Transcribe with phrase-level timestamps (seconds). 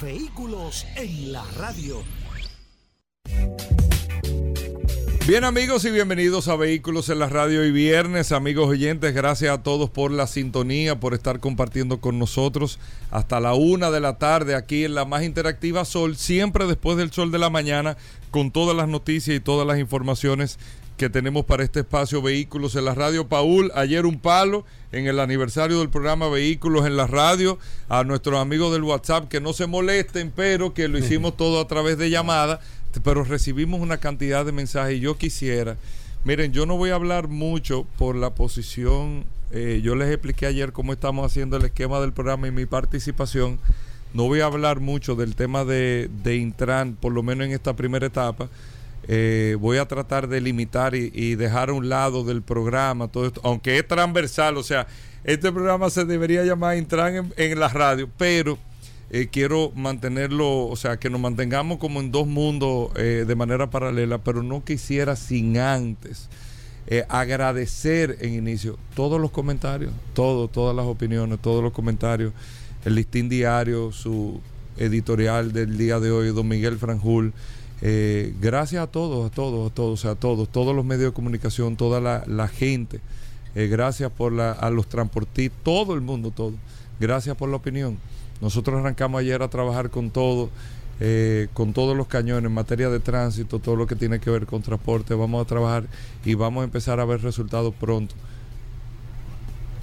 [0.00, 2.04] Vehículos en la radio.
[5.26, 9.62] Bien amigos y bienvenidos a Vehículos en la Radio y Viernes, amigos oyentes, gracias a
[9.62, 12.78] todos por la sintonía, por estar compartiendo con nosotros
[13.10, 17.10] hasta la una de la tarde aquí en la más interactiva Sol, siempre después del
[17.10, 17.96] sol de la mañana,
[18.30, 20.58] con todas las noticias y todas las informaciones
[20.98, 23.26] que tenemos para este espacio Vehículos en la Radio.
[23.28, 27.58] Paul, ayer un palo en el aniversario del programa Vehículos en la Radio.
[27.88, 31.68] A nuestros amigos del WhatsApp que no se molesten, pero que lo hicimos todo a
[31.68, 32.60] través de llamada
[33.02, 35.76] pero recibimos una cantidad de mensajes y yo quisiera,
[36.24, 40.72] miren, yo no voy a hablar mucho por la posición, eh, yo les expliqué ayer
[40.72, 43.58] cómo estamos haciendo el esquema del programa y mi participación,
[44.14, 47.76] no voy a hablar mucho del tema de, de Intran, por lo menos en esta
[47.76, 48.48] primera etapa.
[49.08, 53.40] Eh, voy a tratar de limitar y, dejar a un lado del programa todo esto,
[53.42, 54.86] aunque es transversal, o sea,
[55.24, 58.58] este programa se debería llamar Intran en, en la radio, pero
[59.10, 63.70] eh, quiero mantenerlo, o sea, que nos mantengamos como en dos mundos eh, de manera
[63.70, 66.28] paralela, pero no quisiera sin antes
[66.86, 72.34] eh, agradecer en inicio todos los comentarios, todos, todas las opiniones, todos los comentarios,
[72.84, 74.42] el listín diario, su
[74.76, 77.32] editorial del día de hoy, don Miguel Franjul.
[77.80, 82.00] Gracias a todos, a todos, a todos, a todos, todos los medios de comunicación, toda
[82.00, 83.00] la, gente.
[83.54, 86.54] gracias por la, a los transportistas, todo el mundo, todo.
[87.00, 87.98] Gracias por la opinión.
[88.40, 90.50] Nosotros arrancamos ayer a trabajar con todo,
[91.00, 94.46] eh, con todos los cañones en materia de tránsito, todo lo que tiene que ver
[94.46, 95.14] con transporte.
[95.14, 95.84] Vamos a trabajar
[96.24, 98.14] y vamos a empezar a ver resultados pronto.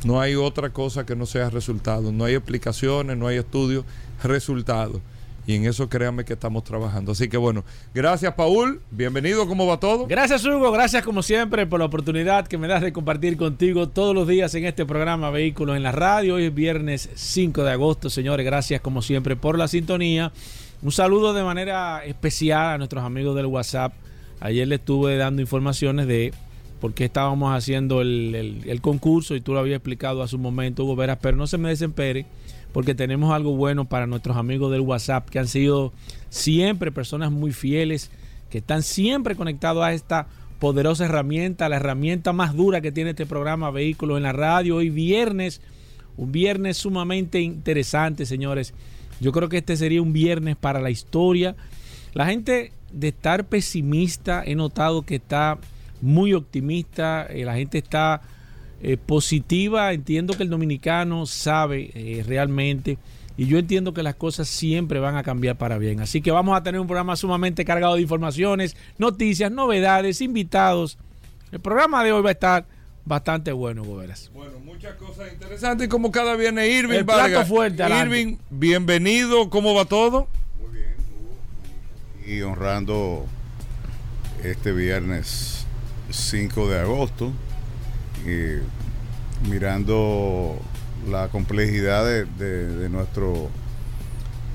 [0.06, 2.14] No hay otra cosa que no sea resultados.
[2.14, 3.86] No hay explicaciones, no hay estudios,
[4.24, 5.02] resultados.
[5.48, 7.12] Y en eso créanme que estamos trabajando.
[7.12, 7.64] Así que bueno,
[7.94, 10.08] gracias Paul, bienvenido, ¿cómo va todo?
[10.08, 14.16] Gracias Hugo, gracias como siempre por la oportunidad que me das de compartir contigo todos
[14.16, 16.36] los días en este programa Vehículos en la Radio.
[16.36, 20.32] Hoy es viernes 5 de agosto, señores, gracias como siempre por la sintonía.
[20.82, 23.94] Un saludo de manera especial a nuestros amigos del WhatsApp.
[24.40, 26.34] Ayer le estuve dando informaciones de
[26.82, 30.84] por qué estábamos haciendo el, el concurso y tú lo habías explicado hace un momento,
[30.84, 32.26] Hugo Veras, pero no se me desempere
[32.76, 35.94] porque tenemos algo bueno para nuestros amigos del WhatsApp que han sido
[36.28, 38.12] siempre personas muy fieles,
[38.50, 40.28] que están siempre conectados a esta
[40.60, 44.76] poderosa herramienta, la herramienta más dura que tiene este programa Vehículos en la Radio.
[44.76, 45.62] Hoy viernes,
[46.18, 48.74] un viernes sumamente interesante, señores.
[49.22, 51.56] Yo creo que este sería un viernes para la historia.
[52.14, 55.60] La gente de estar pesimista, he notado que está
[56.02, 58.22] muy optimista, eh, la gente está
[58.82, 59.94] eh, positiva.
[59.94, 62.98] Entiendo que el dominicano sabe eh, realmente
[63.38, 66.00] y yo entiendo que las cosas siempre van a cambiar para bien.
[66.00, 70.98] Así que vamos a tener un programa sumamente cargado de informaciones, noticias, novedades, invitados.
[71.52, 72.66] El programa de hoy va a estar
[73.04, 74.32] bastante bueno, Goberas.
[74.34, 75.90] Bueno, muchas cosas interesantes.
[75.90, 79.50] Como cada viene Irving El plato fuerte, Irving, bienvenido.
[79.50, 80.28] ¿Cómo va todo?
[80.62, 80.96] Muy bien.
[82.26, 83.26] Y honrando
[84.44, 85.66] este viernes
[86.10, 87.34] 5 de agosto
[88.26, 88.62] eh,
[89.50, 90.58] mirando
[91.10, 93.50] la complejidad de, nuestro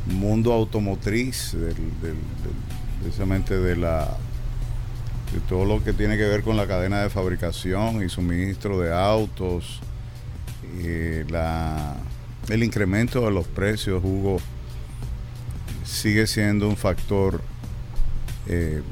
[0.07, 1.57] mundo automotriz,
[3.03, 4.17] precisamente de la
[5.33, 8.93] de todo lo que tiene que ver con la cadena de fabricación y suministro de
[8.93, 9.81] autos,
[10.79, 11.25] eh,
[12.49, 14.39] el incremento de los precios, Hugo,
[15.85, 17.43] sigue siendo un factor
[18.49, 18.83] eh,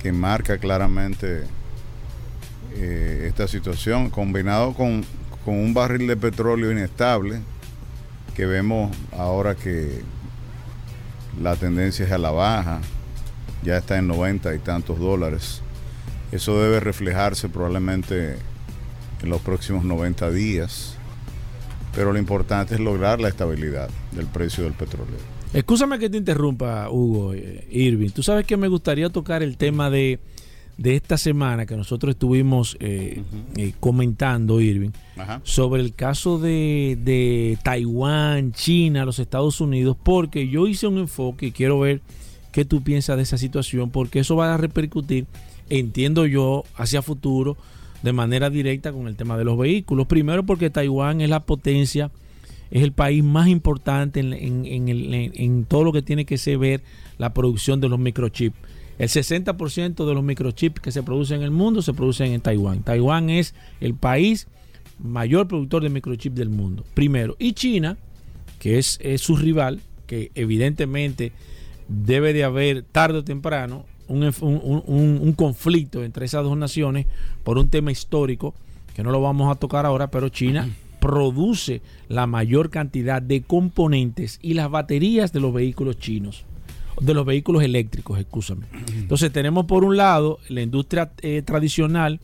[0.00, 1.44] que marca claramente
[2.76, 5.04] eh, esta situación, combinado con,
[5.46, 7.40] un barril de petróleo inestable,
[8.34, 10.00] que vemos ahora que
[11.40, 12.80] la tendencia es a la baja,
[13.62, 15.60] ya está en 90 y tantos dólares.
[16.32, 18.36] Eso debe reflejarse probablemente
[19.22, 20.96] en los próximos 90 días,
[21.94, 25.34] pero lo importante es lograr la estabilidad del precio del petróleo.
[25.52, 28.10] Escúchame que te interrumpa, Hugo, eh, Irving.
[28.10, 30.18] Tú sabes que me gustaría tocar el tema de
[30.76, 33.22] de esta semana que nosotros estuvimos eh,
[33.56, 34.90] eh, comentando, Irving,
[35.44, 41.46] sobre el caso de, de, Taiwán, China, los Estados Unidos, porque yo hice un enfoque
[41.46, 42.00] y quiero ver
[42.52, 45.26] qué tú piensas de esa situación, porque eso va a repercutir,
[45.70, 47.56] entiendo yo, hacia futuro,
[48.02, 50.06] de manera directa con el tema de los vehículos.
[50.06, 52.10] Primero porque Taiwán es la potencia
[52.70, 56.24] es el país más importante en, en- en el- en- en todo lo que tiene
[56.24, 56.82] que ver
[57.18, 58.56] la producción de los microchips.
[58.98, 62.82] El 60% de los microchips que se producen en el mundo se producen en Taiwán.
[62.82, 64.46] Taiwán es el país
[64.98, 67.34] mayor productor de microchips del mundo, primero.
[67.38, 67.96] Y China,
[68.60, 71.32] que es, es su rival, que evidentemente
[71.88, 76.56] debe de haber tarde o temprano un, enf- un- un- un conflicto entre esas dos
[76.56, 77.06] naciones
[77.42, 78.54] por un tema histórico
[78.94, 80.68] que no lo vamos a tocar ahora, pero China
[81.00, 86.44] produce la mayor cantidad de componentes y las baterías de los vehículos chinos,
[87.00, 88.66] de los vehículos eléctricos, excúsame.
[88.94, 92.20] Entonces tenemos por un lado la industria eh, tradicional,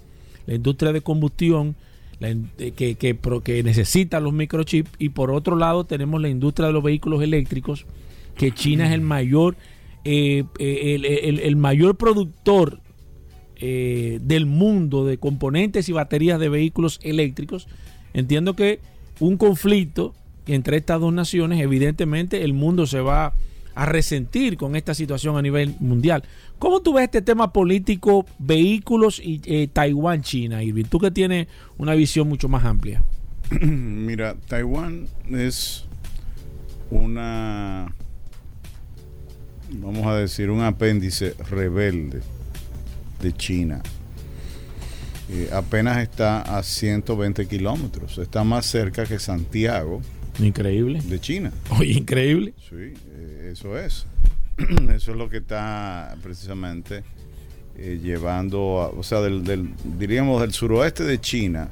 [0.46, 1.75] la industria de combustión,
[2.20, 6.82] eh, que, que, necesita los microchips, y por otro lado tenemos la industria de los
[6.82, 7.87] vehículos eléctricos,
[8.37, 9.56] que China es el mayor,
[10.05, 11.05] eh, el,
[11.40, 12.81] el- mayor productor
[13.61, 17.69] del mundo de componentes y baterías de vehículos eléctricos.
[18.14, 18.81] Entiendo que
[19.19, 20.14] un conflicto
[20.46, 23.34] entre estas dos naciones, evidentemente el mundo se va
[23.80, 26.22] a resentir con esta situación a nivel mundial.
[26.58, 30.84] ¿Cómo tú ves este tema político, vehículos y eh, Taiwán-China, Irving?
[30.84, 31.48] Tú que tienes
[31.78, 33.02] una visión mucho más amplia.
[33.62, 35.86] Mira, Taiwán es
[36.90, 37.90] una,
[39.72, 42.20] vamos a decir, un apéndice rebelde
[43.22, 43.80] de China.
[45.30, 50.02] Eh, apenas está a 120 kilómetros, está más cerca que Santiago
[50.38, 51.00] Increíble.
[51.02, 51.50] de China.
[51.78, 52.52] Oye, increíble.
[52.68, 52.92] Sí,
[53.50, 54.06] eso es.
[54.94, 57.02] eso es lo que está precisamente
[57.76, 61.68] eh, llevando, a- o sea, del, del- diríamos del suroeste de China.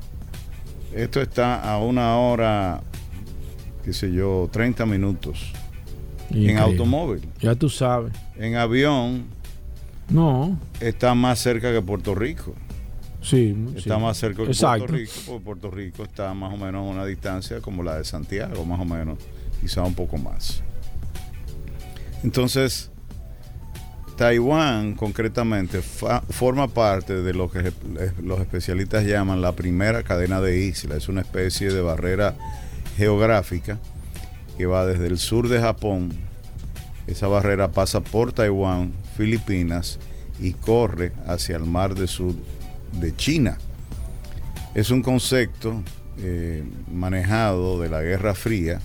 [0.95, 2.81] Esto está a una hora,
[3.85, 5.53] qué sé yo, 30 minutos
[6.31, 6.53] Increíble.
[6.53, 7.29] en automóvil.
[7.41, 8.13] Ya tú sabes.
[8.37, 9.25] En avión
[10.09, 12.55] No, está más cerca que Puerto Rico.
[13.21, 13.55] sí.
[13.77, 14.01] Está sí.
[14.03, 14.87] más cerca que Exacto.
[14.87, 18.05] Puerto Rico, porque Puerto Rico está más o menos a una distancia como la de
[18.05, 19.19] Santiago, más o menos,
[19.61, 20.63] quizá un poco más.
[22.25, 22.91] Entonces,
[24.17, 27.73] Taiwán concretamente fa- forma parte de lo que
[28.23, 30.99] los especialistas llaman la primera cadena de islas.
[30.99, 32.35] Es una especie de barrera
[32.97, 33.79] geográfica
[34.57, 36.13] que va desde el sur de Japón.
[37.07, 39.99] Esa barrera pasa por Taiwán, Filipinas
[40.41, 42.35] y corre hacia el mar del sur
[43.01, 43.57] de China.
[44.75, 45.83] Es un concepto
[46.19, 48.81] eh, manejado de la Guerra Fría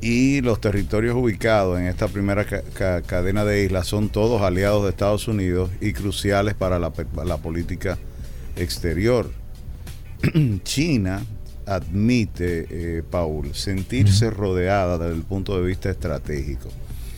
[0.00, 4.84] y los territorios ubicados en esta primera ca- ca- cadena de islas son todos aliados
[4.84, 6.90] de Estados Unidos y cruciales para la,
[7.38, 7.98] política
[8.56, 9.30] exterior.
[10.64, 11.22] China
[11.66, 16.68] admite, eh, Paul, sentirse rodeada desde el punto de vista estratégico.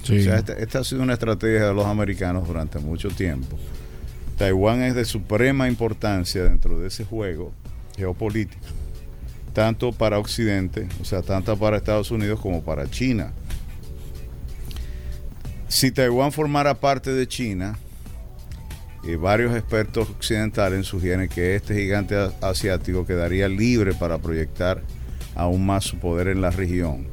[0.04, 0.20] Sí.
[0.20, 3.58] O sea, esta, esta ha sido una estrategia de los americanos durante mucho tiempo.
[4.38, 7.52] Taiwán es de suprema importancia dentro de ese juego
[7.96, 8.62] geopolítico,
[9.52, 13.32] tanto para Occidente, o sea, tanto para Estados Unidos como para China.
[15.68, 17.78] Si Taiwán formara parte de China,
[19.06, 24.82] eh, varios expertos occidentales sugieren que este gigante asiático quedaría libre para proyectar
[25.34, 27.06] aún más su poder en la región,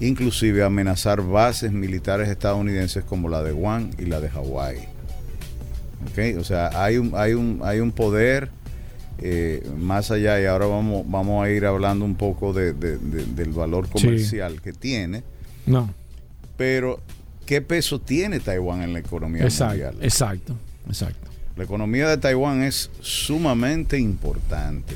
[0.00, 4.88] inclusive amenazar bases militares estadounidenses como la de Guam y la de Hawái.
[6.10, 6.38] ¿Ok?
[6.38, 8.50] O sea, hay un, hay un, hay un poder
[9.20, 13.26] eh, más allá y ahora vamos, vamos a ir hablando un poco de- de- de-
[13.26, 15.22] del valor comercial que tiene,
[15.66, 15.92] No,
[16.56, 17.00] pero
[17.46, 19.96] ¿qué peso tiene Taiwán en la economía exacto, mundial?
[20.04, 20.54] exacto,
[20.86, 21.28] exacto.
[21.56, 24.94] La economía de Taiwán es sumamente importante.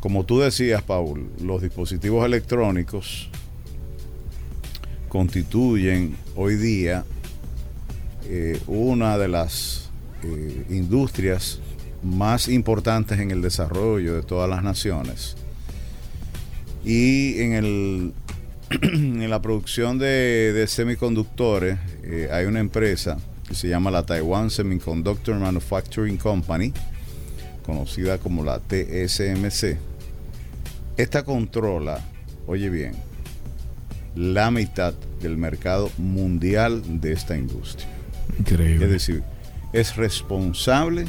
[0.00, 3.30] Como tú decías, Paul, los dispositivos electrónicos
[5.08, 7.04] constituyen hoy día
[8.24, 9.90] eh, una de las
[10.24, 11.60] eh, industrias
[12.02, 15.36] más importantes en el desarrollo de todas las naciones.
[16.84, 18.12] Y en, el,
[18.82, 24.50] en la producción de, de semiconductores eh, hay una empresa que se llama la Taiwan
[24.50, 26.72] Semiconductor Manufacturing Company,
[27.64, 29.76] conocida como la TSMC.
[30.96, 32.00] Esta controla,
[32.46, 32.94] oye bien,
[34.14, 37.88] la mitad del mercado mundial de esta industria.
[38.38, 38.86] Increíble.
[38.86, 39.22] Es decir,
[39.72, 41.06] es responsable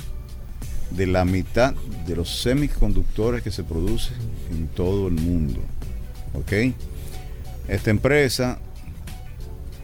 [0.96, 1.74] de la mitad
[2.06, 4.18] de los semiconductores que se producen
[4.52, 5.60] en todo el mundo.
[6.34, 6.74] ¿Ok?
[7.68, 8.60] Esta empresa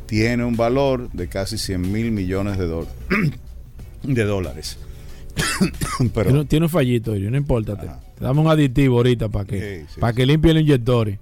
[0.05, 2.93] tiene un valor de casi 100 mil millones de, dólares
[4.03, 4.77] de dólares.
[6.13, 8.01] Pero, Tiene, un fallito, no importa.
[8.19, 10.17] Damos un aditivo ahorita para que, Sí, sí, para sí.
[10.17, 11.19] que limpie los inyectores.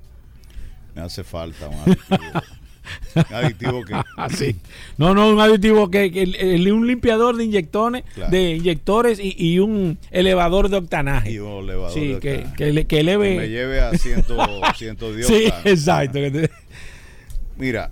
[0.96, 2.42] me hace falta un aditivo.
[3.32, 4.56] aditivo que Ah, sí.
[4.98, 8.32] No, no, un aditivo que, que el- el- un limpiador de inyectores, Claro.
[8.32, 11.32] de inyectores y, y un elevador de octanaje.
[11.32, 12.56] y un elevador sí, de que, octanaje.
[12.58, 13.30] que, le- que eleve.
[13.34, 14.24] Que me lleve a 100,
[14.76, 16.20] 110 sí, exacto.
[17.58, 17.92] Mira,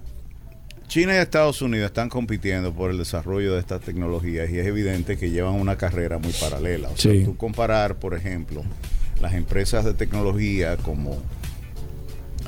[0.88, 5.18] China y Estados Unidos están compitiendo por el desarrollo de estas tecnologías y es evidente
[5.18, 6.90] que llevan una carrera muy paralela.
[6.90, 7.24] O sea, Sí.
[7.26, 8.64] tú comparar, por ejemplo,
[9.20, 11.18] las empresas de tecnología como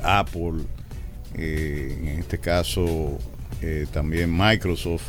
[0.02, 0.62] Apple,
[1.34, 3.18] eh, en este caso
[3.62, 5.04] eh, también Microsoft,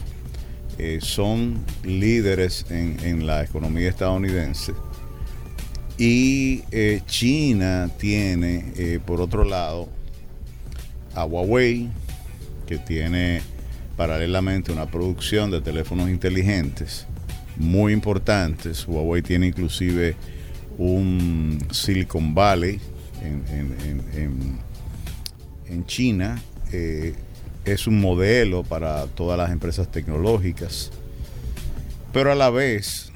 [0.77, 4.73] eh, son líderes en, la economía estadounidense.
[5.97, 6.63] Y
[7.07, 9.89] China tiene, por otro lado,
[11.13, 11.89] a Huawei,
[12.65, 13.41] que tiene
[13.97, 17.05] paralelamente una producción de teléfonos inteligentes
[17.57, 18.87] muy importantes.
[18.87, 20.15] Huawei tiene inclusive
[20.77, 22.79] un Silicon Valley
[23.21, 24.68] en-
[25.69, 26.41] en- China.
[26.71, 27.13] eh,
[27.65, 30.91] es un modelo para todas las empresas tecnológicas.
[32.13, 33.11] Pero a la vez,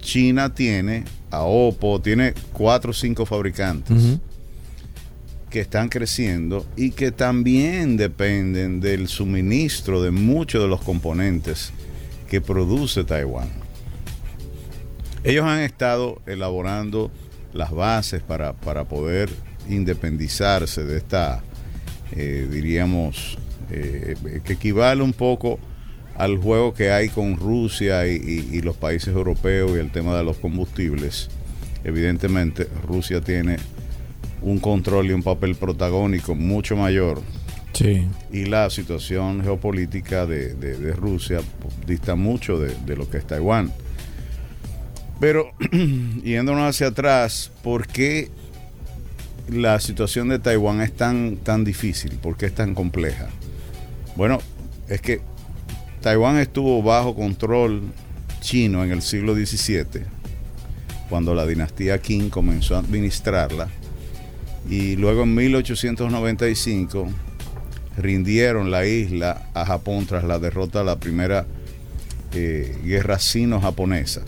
[0.00, 4.18] China tiene a Oppo, tiene cuatro o cinco fabricantes
[5.50, 11.72] que están creciendo y que también dependen del suministro de muchos de los componentes
[12.28, 13.48] que produce Taiwán.
[15.24, 17.10] Ellos han estado elaborando
[17.52, 19.30] las bases para, para poder
[19.68, 21.42] independizarse de esta,
[22.12, 23.38] eh, diríamos,
[23.70, 25.58] eh, que equivale un poco
[26.16, 30.16] al juego que hay con Rusia y, y- y los países europeos y el tema
[30.16, 31.28] de los combustibles.
[31.84, 33.56] Evidentemente, Rusia tiene
[34.42, 37.20] un control y un papel protagónico mucho mayor
[37.72, 38.06] Sí.
[38.32, 41.40] y la situación geopolítica de, de- de Rusia
[41.86, 43.70] dista mucho de, de lo que es Taiwán.
[45.20, 45.52] Pero
[46.24, 48.28] yéndonos hacia atrás, ¿por qué
[49.48, 52.12] la situación de Taiwán es tan, tan difícil?
[52.16, 53.28] ¿Por qué es tan compleja?
[54.16, 54.38] Bueno,
[54.88, 55.20] es que
[56.00, 57.82] Taiwán estuvo bajo control
[58.40, 60.02] chino en el siglo XVII,
[61.08, 63.68] cuando la dinastía Qing comenzó a administrarla,
[64.68, 67.08] y luego en 1895
[67.96, 71.46] rindieron la isla a Japón tras la derrota de la primera
[72.32, 74.22] eh, guerra sino-japonesa.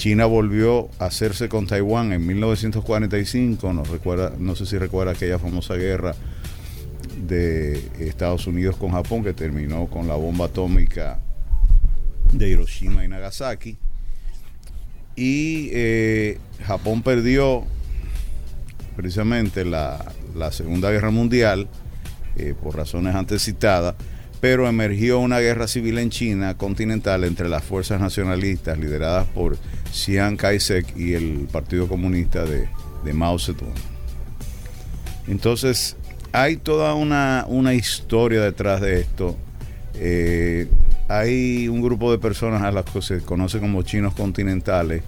[0.00, 5.38] China volvió a hacerse con Taiwán en 1945, no, recuerda, no sé si recuerda aquella
[5.38, 6.14] famosa guerra
[7.28, 11.20] de Estados Unidos con Japón que terminó con la bomba atómica
[12.32, 13.76] de Hiroshima y Nagasaki.
[15.16, 17.64] Y eh, Japón perdió
[18.96, 21.68] precisamente la, la Segunda Guerra Mundial
[22.36, 23.96] eh, por razones antes citadas,
[24.40, 29.58] pero emergió una guerra civil en China continental entre las fuerzas nacionalistas lideradas por
[29.92, 32.68] Chiang Kai-shek y el Partido Comunista de,
[33.12, 33.74] Mao Zedong.
[35.28, 35.96] Entonces,
[36.32, 39.36] hay toda una, una historia detrás de esto.
[39.94, 40.68] Eh,
[41.08, 45.02] hay un grupo de personas a las que se conoce como chinos continentales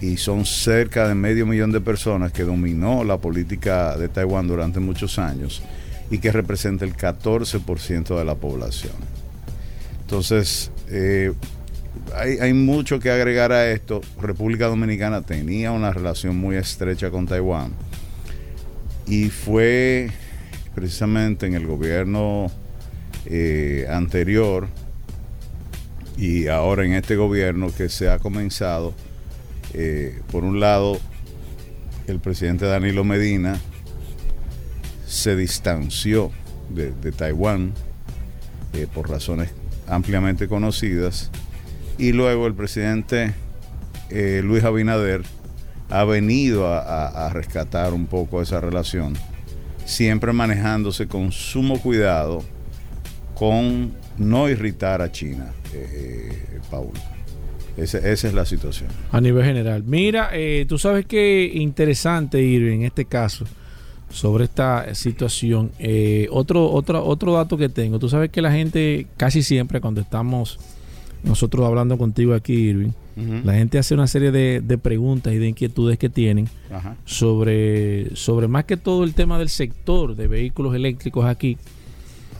[0.00, 4.80] y son cerca de medio millón de personas que dominó la política de Taiwán durante
[4.80, 5.62] muchos años
[6.10, 8.94] y que representa el 14% de la población.
[10.00, 11.32] Entonces, eh,
[12.14, 14.00] hay, mucho que agregar a esto.
[14.20, 17.72] República Dominicana tenía una relación muy estrecha con Taiwán
[19.06, 20.10] y fue
[20.74, 22.50] precisamente en el gobierno
[23.26, 24.68] eh, anterior
[26.16, 28.92] y ahora en este gobierno que se ha comenzado,
[29.72, 30.98] eh, por un lado,
[32.06, 33.58] el presidente Danilo Medina
[35.06, 36.32] se distanció
[36.70, 37.72] de, de Taiwán
[38.72, 39.50] eh, por razones
[39.86, 41.30] ampliamente conocidas
[41.98, 43.34] y luego el presidente
[44.10, 45.22] eh, Luis Abinader
[45.90, 49.14] ha venido a, rescatar un poco esa relación,
[49.84, 52.42] siempre manejándose con sumo cuidado
[53.34, 56.90] con no irritar a China, eh, eh, Paul.
[57.76, 58.88] Ese- esa es la situación.
[59.12, 59.84] A nivel general.
[59.86, 63.44] Mira, eh, tú sabes que interesante, Irving, en este caso,
[64.10, 65.70] sobre esta situación.
[65.78, 67.98] Eh, otro, otro, otro dato que tengo.
[68.00, 70.58] Tú sabes que la gente, casi siempre, cuando estamos
[71.22, 72.92] nosotros hablando contigo aquí, Irving,
[73.44, 76.96] la gente hace una serie de, de preguntas y de inquietudes que tienen Ajá.
[77.04, 81.58] sobre, sobre más que todo el tema del sector de vehículos eléctricos aquí.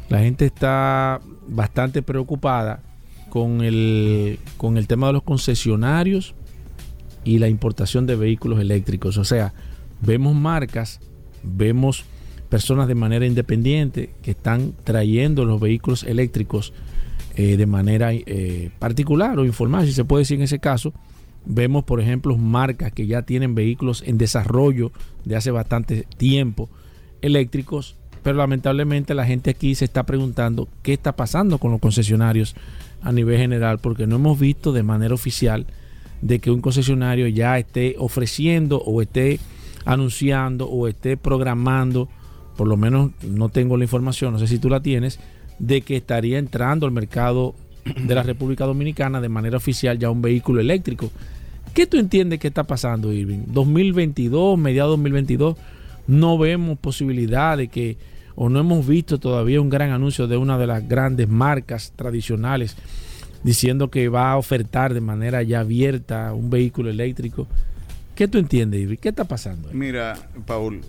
[0.08, 2.80] La gente está bastante preocupada
[3.28, 6.34] con el, con el tema de los concesionarios
[7.24, 9.18] y la importación de vehículos eléctricos.
[9.18, 9.52] O sea,
[10.00, 11.00] vemos marcas,
[11.42, 12.04] vemos
[12.48, 16.72] personas de manera independiente que están trayendo los vehículos eléctricos
[17.38, 20.92] eh, de manera eh, particular o informal, si se puede decir en ese caso.
[21.46, 24.92] Vemos, por ejemplo, marcas que ya tienen vehículos en desarrollo
[25.24, 26.68] de hace bastante tiempo
[27.22, 32.54] eléctricos pero lamentablemente la gente aquí se está preguntando qué está pasando con los concesionarios
[33.00, 35.66] a nivel general, porque no hemos visto de manera oficial
[36.20, 39.38] de que un concesionario ya esté ofreciendo o esté
[39.84, 42.08] anunciando o esté programando,
[42.56, 45.20] por lo menos no tengo la información, no sé si tú la tienes,
[45.58, 50.22] de que estaría entrando al mercado de la República Dominicana de manera oficial ya un
[50.22, 51.10] vehículo eléctrico.
[51.74, 53.44] ¿Qué tú entiendes que está pasando, Irving?
[53.46, 55.56] 2022, mediados 2022,
[56.06, 57.96] no vemos posibilidad de que,
[58.34, 62.76] o no hemos visto todavía un gran anuncio de una de las grandes marcas tradicionales
[63.44, 67.46] diciendo que va a ofertar de manera ya abierta un vehículo eléctrico.
[68.14, 68.96] ¿Qué tú entiendes, Irving?
[68.96, 69.68] ¿Qué está pasando?
[69.72, 70.80] Mira, Paul,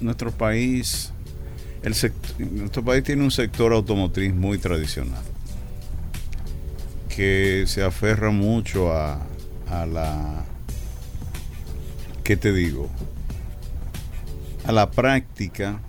[0.00, 1.12] nuestro país,
[1.82, 1.94] el
[2.52, 5.22] nuestro país tiene un sector automotriz muy tradicional
[7.08, 9.18] que se aferra mucho a,
[9.86, 10.44] la,
[12.24, 12.88] ¿qué te digo?
[14.64, 15.80] A la práctica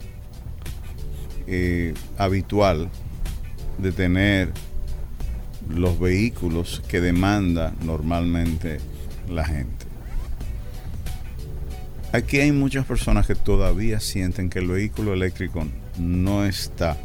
[1.48, 2.90] eh, habitual
[3.78, 4.52] de tener
[5.70, 8.80] los vehículos que demanda normalmente
[9.30, 9.86] la gente.
[12.12, 15.66] Aquí hay muchas personas que todavía sienten que el vehículo eléctrico
[15.98, 16.98] no está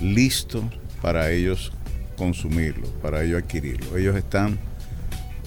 [0.00, 0.62] listo
[1.02, 1.72] para ellos
[2.16, 3.96] consumirlo, para ellos adquirirlo.
[3.96, 4.58] Ellos están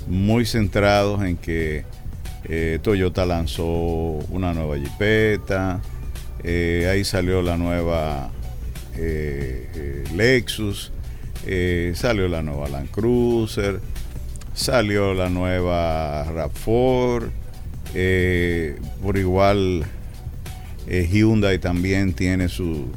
[0.07, 1.83] muy centrados en que
[2.45, 5.81] eh, Toyota lanzó una nueva Jeepeta,
[6.43, 8.31] eh, ahí salió la nueva
[8.95, 10.91] eh, Lexus,
[11.93, 13.79] salió la nueva Land Cruiser,
[14.53, 17.29] salió la nueva RAV4,
[19.01, 19.85] por igual
[20.91, 22.87] Hyundai también tiene su,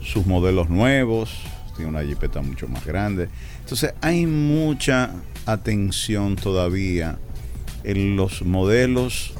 [0.00, 1.30] sus modelos nuevos,
[1.74, 3.28] tiene una Jeepeta mucho más grande.
[3.60, 5.12] Entonces hay mucha
[5.46, 7.18] atención todavía
[7.82, 9.34] en los modelos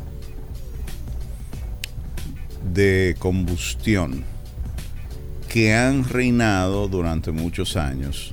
[2.73, 4.25] de combustión
[5.49, 8.33] que han reinado durante muchos años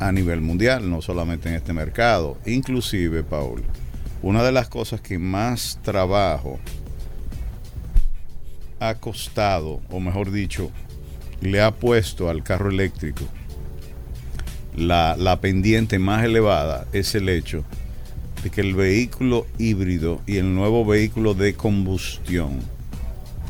[0.00, 2.38] a nivel mundial, no solamente en este mercado.
[2.46, 3.62] Inclusive, Paul,
[4.22, 6.58] una de las cosas que más trabajo
[8.80, 10.70] ha costado, o mejor dicho,
[11.40, 13.24] le ha puesto al carro eléctrico
[14.78, 17.64] la, pendiente más elevada es el hecho
[18.42, 22.60] de que el vehículo híbrido y el nuevo vehículo de combustión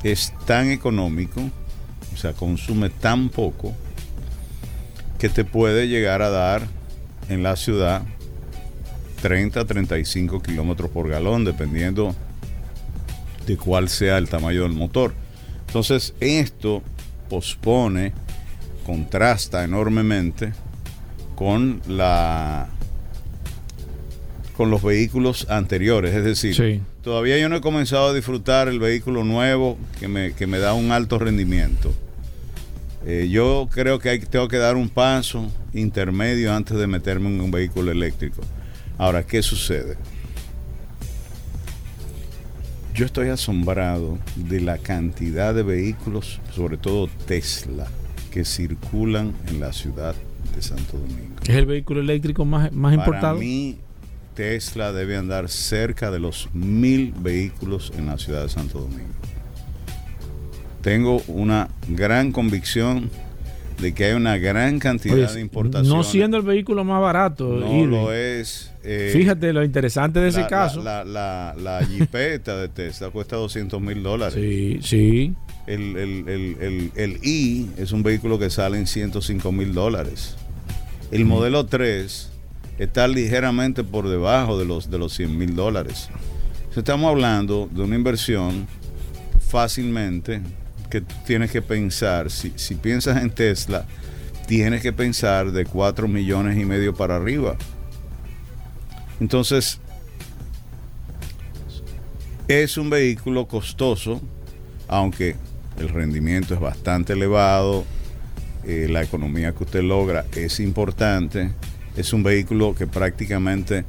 [0.03, 1.43] es tan económico,
[2.14, 3.75] o sea, consume tan poco,
[5.19, 6.62] que te puede llegar a dar
[7.29, 8.03] en la ciudad
[9.21, 12.14] 30 35 kilómetros por galón, dependiendo
[13.49, 15.15] de cuál sea el tamaño del motor.
[15.67, 16.83] Entonces, esto
[17.29, 18.13] pospone,
[18.85, 20.53] contrasta enormemente
[21.35, 22.69] con la
[24.57, 29.23] con los vehículos anteriores, es decir, todavía yo no he comenzado a disfrutar el vehículo
[29.23, 31.95] nuevo que me, que me da un alto rendimiento.
[33.07, 37.41] Eh, yo creo que hay, tengo que dar un paso intermedio antes de meterme en
[37.41, 38.43] un vehículo eléctrico.
[38.99, 39.97] Ahora, ¿qué sucede?
[42.99, 47.87] Yo estoy asombrado de la cantidad de vehículos, sobre todo Tesla,
[48.33, 50.17] que circulan en la ciudad
[50.53, 51.37] de Santo Domingo.
[51.45, 53.37] ¿Es el vehículo eléctrico más, más importado?
[53.37, 53.79] Para mí,
[54.35, 59.15] Tesla debe andar cerca de los mil vehículos en la ciudad de Santo Domingo.
[60.83, 63.13] Tengo una gran convicción
[63.81, 65.93] de que hay una gran cantidad de importaciones.
[65.93, 67.49] No siendo el vehículo más barato.
[67.49, 68.73] No lo es.
[68.83, 70.83] Eh, Fíjate lo interesante de ese caso.
[70.83, 74.35] La, la, la, Jeepeta de Tesla cuesta 200 mil dólares.
[74.35, 75.35] Sí, sí.
[75.67, 80.37] El, el, el, el, I es un vehículo que sale en 105 mil dólares.
[81.11, 82.31] El modelo 3
[82.79, 86.09] está ligeramente por debajo de los, de los 100 mil dólares.
[86.75, 88.69] Estamos hablando de una inversión
[89.41, 90.41] fácilmente
[90.90, 93.87] que tienes que pensar, si, si piensas en Tesla,
[94.46, 97.57] tienes que pensar de 4 millones y medio para arriba.
[99.20, 99.81] Entonces,
[102.48, 104.22] es un vehículo costoso,
[104.88, 105.37] aunque
[105.79, 107.85] el rendimiento es bastante elevado,
[108.64, 111.51] eh, la economía que usted logra es importante,
[111.96, 113.85] es un vehículo que prácticamente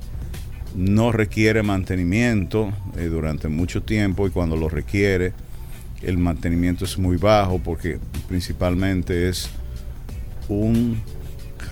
[0.75, 5.33] no requiere mantenimiento eh, durante mucho tiempo y cuando lo requiere,
[6.01, 9.49] el mantenimiento es muy bajo porque principalmente es
[10.47, 11.01] un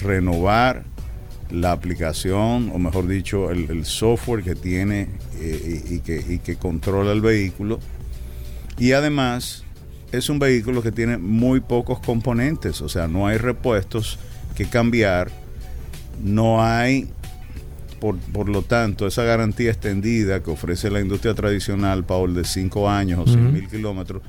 [0.02, 0.84] renovar
[1.50, 5.08] la aplicación, o mejor dicho, el, software que tiene
[5.40, 7.80] eh, y, que, y que controla el vehículo.
[8.78, 9.64] Y además
[10.12, 14.20] es un vehículo que tiene muy pocos componentes, o sea, no hay repuestos
[14.56, 15.30] que cambiar,
[16.24, 17.10] no hay
[18.00, 22.90] por, por lo tanto, esa garantía extendida que ofrece la industria tradicional, Paul, de 5
[22.90, 24.22] años o 6 mil kilómetros,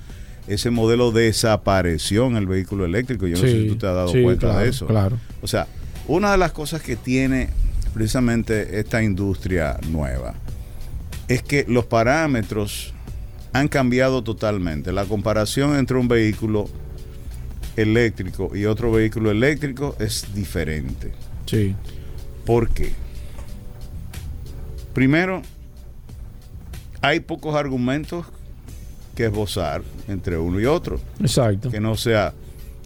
[0.47, 3.27] ese modelo desapareció en el vehículo eléctrico.
[3.27, 4.87] Yo no sé si tú te has dado sí, cuenta claro, de eso.
[4.87, 5.19] claro.
[5.43, 5.67] O sea,
[6.07, 7.51] una de las cosas que tiene
[7.93, 10.35] precisamente esta industria nueva
[11.29, 12.95] es que los parámetros
[13.53, 14.93] han cambiado totalmente.
[14.93, 16.69] La comparación entre un vehículo
[17.77, 21.13] eléctrico y otro vehículo eléctrico es diferente.
[21.47, 21.75] Sí.
[22.45, 22.93] ¿Por qué?
[24.99, 25.43] Primero,
[27.01, 28.27] hay pocos argumentos
[29.15, 31.01] que esbozar entre uno y otro.
[31.21, 31.71] Exacto.
[31.71, 32.35] Que no sea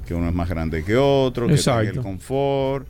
[0.06, 2.86] que uno es más grande que otro, que tenga el confort.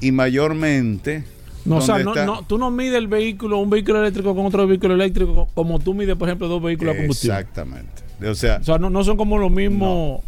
[0.00, 1.24] Y mayormente.
[1.64, 2.26] No, o sea, ¿dónde no, está?
[2.26, 5.94] no, tú no mides el vehículo, un vehículo eléctrico con otro vehículo eléctrico, como tú
[5.94, 7.34] mides, por ejemplo, dos vehículos a combustión.
[7.38, 8.02] Exactamente.
[8.28, 10.20] O sea, O sea, no, no son como los mismos,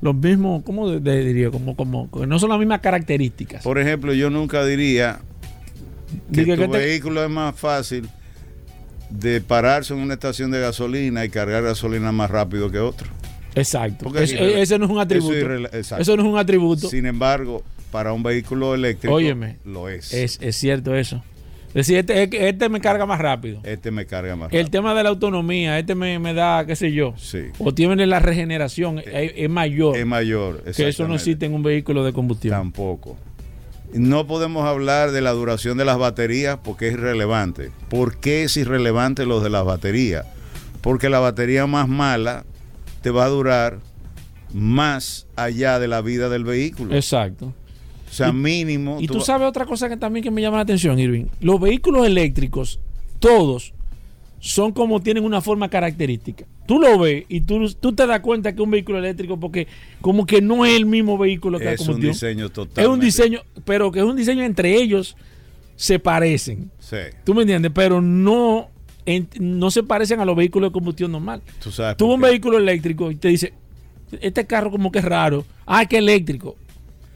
[0.00, 1.50] los mismos, ¿cómo de- de- diría?
[1.50, 3.64] Como, como, no son las mismas características.
[3.64, 5.18] por ejemplo, yo nunca diría
[6.32, 8.08] que Diga tu que te- vehículo es más fácil
[9.10, 13.08] de pararse en una estación de gasolina y cargar gasolina más rápido que otro.
[13.54, 14.12] Exacto.
[14.18, 15.34] Es- ese no es un atributo.
[15.72, 16.88] es Eso, no es un atributo.
[16.88, 20.12] Sin embargo, para un vehículo eléctrico Óyeme, lo es.
[20.12, 21.22] Es, es cierto eso.
[21.68, 23.60] Es decir, este, este me carga más rápido.
[23.62, 24.70] Este me carga más El rápido.
[24.70, 27.12] tema de la autonomía, este me, me da, qué sé yo.
[27.18, 27.40] Sí.
[27.58, 29.96] O tiene la regeneración, es, es mayor.
[29.96, 30.62] Es mayor.
[30.74, 32.52] que eso no existe en un vehículo de combustión.
[32.52, 33.16] Tampoco.
[33.92, 37.70] No podemos hablar de la duración de las baterías porque es irrelevante.
[37.88, 40.26] ¿Por qué es irrelevante lo de las baterías?
[40.82, 42.44] Porque la batería más mala
[43.02, 43.78] te va a durar
[44.52, 46.94] más allá de la vida del vehículo.
[46.94, 47.52] Exacto.
[48.08, 48.98] o sea, y- mínimo.
[49.00, 51.26] Y tú va- sabes otra cosa que también que me llama la atención, Irving.
[51.40, 52.80] Los vehículos eléctricos,
[53.18, 53.72] todos,
[54.46, 56.44] son como tienen una forma característica.
[56.66, 59.66] Tú lo ves y tú, tú te das cuenta que es un vehículo eléctrico porque
[60.00, 62.84] como que no es el mismo vehículo que la es un diseño total.
[62.84, 65.16] Es un diseño, pero que es un diseño entre ellos
[65.74, 66.70] se parecen.
[66.78, 66.96] Sí.
[67.24, 67.72] ¿Tú me entiendes?
[67.74, 68.68] Pero no,
[69.04, 71.42] en- no se parecen a los vehículos de combustión normal.
[71.62, 71.96] Tú sabes.
[71.96, 73.52] Por un vehículo eléctrico y te dice,
[74.20, 75.44] este carro como que es raro.
[75.66, 76.56] Ah, que eléctrico.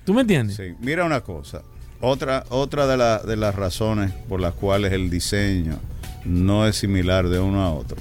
[0.04, 0.56] ¿Tú me entiendes?
[0.56, 1.62] Sí, mira una cosa.
[2.00, 5.78] Otra, otra de, la- de las razones por las cuales el diseño
[6.24, 7.96] no es similar de uno a otro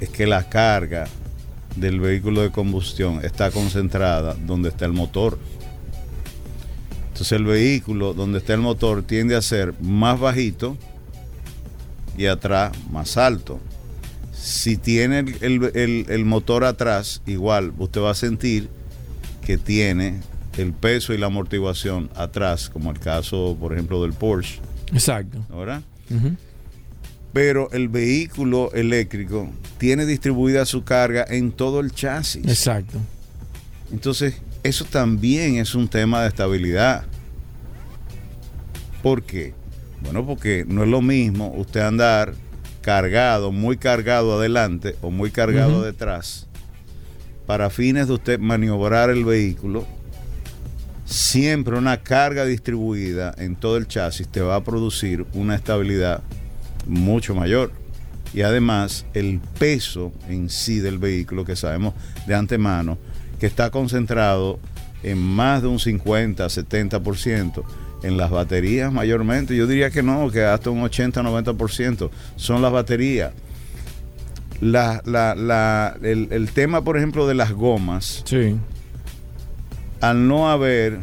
[0.00, 1.06] es que la carga
[1.76, 5.38] del vehículo de combustión está concentrada donde está el motor.
[7.08, 10.76] Entonces el vehículo donde está el motor tiende a ser más bajito
[12.18, 13.60] y atrás más alto.
[14.32, 18.68] Si tiene el, el- el- el motor atrás, igual usted va a sentir
[19.46, 20.20] que tiene
[20.58, 24.58] el peso y la amortiguación atrás, como el caso, por ejemplo, del Porsche,
[24.92, 25.38] Exacto.
[25.48, 25.82] ¿verdad?
[27.32, 32.46] Pero el vehículo eléctrico tiene distribuida su carga en todo el chasis.
[32.46, 32.98] Exacto.
[33.90, 37.04] Entonces, eso también es un tema de estabilidad.
[39.02, 39.54] ¿Por qué?
[40.02, 42.34] Bueno, porque no es lo mismo usted andar
[42.82, 46.48] cargado, muy cargado adelante o muy cargado detrás,
[47.46, 49.86] para fines de usted maniobrar el vehículo.
[51.04, 56.22] Siempre una carga distribuida en todo el chasis te va a producir una estabilidad
[56.86, 57.72] mucho mayor.
[58.34, 61.94] Y además el peso en sí del vehículo que sabemos
[62.26, 62.96] de antemano
[63.38, 64.58] que está concentrado
[65.02, 67.62] en más de un 50, 70%
[68.04, 69.54] en las baterías mayormente.
[69.56, 73.32] Yo diría que no, que hasta un 80, 90% son las baterías.
[74.60, 78.56] La, la- la- el, el tema, por ejemplo, de las gomas, Sí.
[80.00, 80.98] al no haber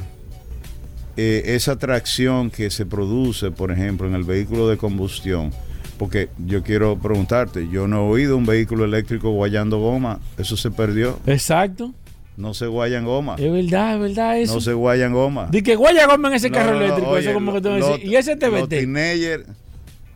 [1.17, 5.51] eh, esa tracción que se produce, por ejemplo, en el vehículo de combustión,
[5.99, 10.71] porque yo quiero preguntarte, yo no he oído un vehículo eléctrico guayando goma, eso se
[10.71, 11.93] perdió, Exacto.
[12.37, 14.55] no se guayan goma, Es verdad, es verdad eso.
[14.55, 15.47] no se guayan goma.
[15.51, 17.09] Di que guaya goma en ese No, carro no, eléctrico.
[17.11, 18.07] oye, eso como que te voy a los- decir.
[18.11, 18.73] Y ese TBT.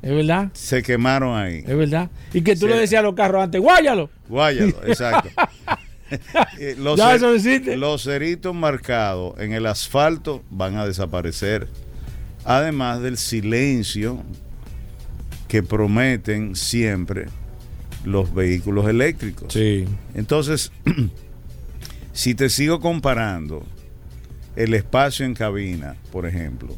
[0.01, 0.49] Es verdad.
[0.53, 1.59] se quemaron ahí.
[1.65, 2.09] Es verdad.
[2.33, 2.73] Y que tú Sí.
[2.73, 4.09] le decías a los carros antes, guáyalo.
[4.27, 5.29] Guáyalo, exacto.
[6.77, 7.75] Los, Ya eso existe.
[7.77, 11.67] los ceritos marcados en el asfalto van a desaparecer.
[12.45, 14.19] Además del silencio
[15.53, 17.27] que prometen siempre
[18.03, 19.53] los vehículos eléctricos.
[19.53, 19.85] Sí.
[20.15, 20.71] Entonces,
[22.11, 23.63] si te sigo comparando
[24.55, 26.75] el espacio en cabina, por ejemplo,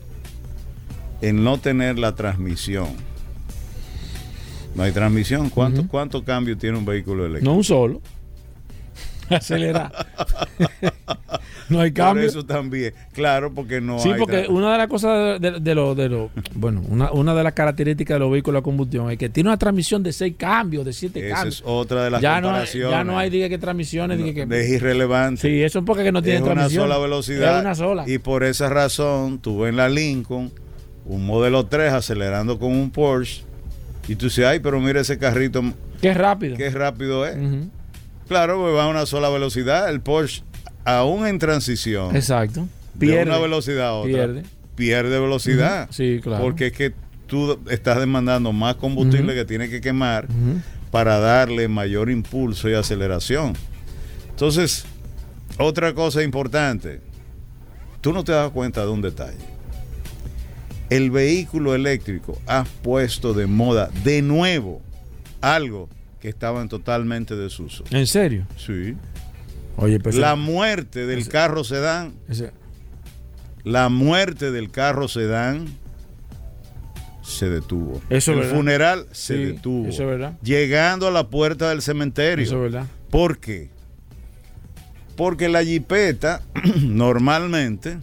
[1.21, 2.89] en no tener la transmisión,
[4.75, 5.49] no hay transmisión.
[5.49, 5.89] ¿Cuánto, Ujú.
[5.89, 7.49] ¿Cuánto cambio tiene un vehículo eléctrico?
[7.49, 8.01] No un solo.
[9.29, 9.91] Acelerar.
[11.69, 12.25] no hay Por cambio.
[12.25, 12.93] eso también.
[13.13, 14.19] Claro, porque no Sí, hay.
[14.19, 17.33] porque tra- una de las cosas de, de, de lo, de lo- bueno, una, una
[17.33, 20.35] de las características de los vehículos a combustión es que tiene una transmisión de seis
[20.37, 21.55] cambios, de siete Esa cambios.
[21.55, 22.91] es otra de las ya, no hay, comparaciones.
[22.91, 25.41] ya no hay diga que transmisiones, diga que, es irrelevante.
[25.41, 26.83] sí, eso es porque que no tiene es una transmisión.
[26.83, 27.55] sola velocidad.
[27.57, 28.03] Es una sola.
[28.07, 30.51] Y por esa razón, tú ves la Lincoln
[31.07, 33.43] un modelo 3 acelerando con un Porsche
[34.07, 35.63] y tú dices, ay, pero mira ese carrito,
[36.01, 36.57] Qué rápido.
[36.57, 37.35] qué rápido es.
[37.37, 37.69] Ujú.
[38.27, 39.89] Claro, pues va a una sola velocidad.
[39.89, 40.43] El Porsche,
[40.83, 42.67] aún en transición, Exacto.
[42.95, 44.43] de una velocidad a otra, Pierde.
[44.75, 45.87] pierde velocidad.
[45.91, 46.43] Sí, claro.
[46.43, 46.93] Porque es que
[47.27, 50.27] tú estás demandando más combustible que tiene que quemar
[50.91, 53.53] para darle mayor impulso y aceleración.
[54.29, 54.85] Entonces,
[55.57, 57.01] otra cosa importante,
[58.01, 59.37] tú no te das cuenta de un detalle.
[60.89, 64.81] El vehículo eléctrico ha puesto de moda de nuevo
[65.41, 65.89] algo
[66.25, 67.83] que estaba en totalmente desuso.
[67.91, 68.47] ¿En serio?
[68.57, 68.95] Sí.
[69.77, 70.15] Oye, pues.
[70.15, 72.51] La muerte del carro sedán, ese-
[73.63, 75.65] la muerte del carro sedán
[77.21, 78.01] se detuvo.
[78.09, 78.55] Eso es El verdad.
[78.55, 79.87] funeral se Sí, detuvo.
[79.89, 80.37] eso es verdad.
[80.41, 82.43] Llegando a la puerta del cementerio.
[82.43, 82.87] Eso es verdad.
[83.09, 83.69] ¿Por qué?
[85.15, 86.41] Porque la jipeta
[86.81, 87.97] normalmente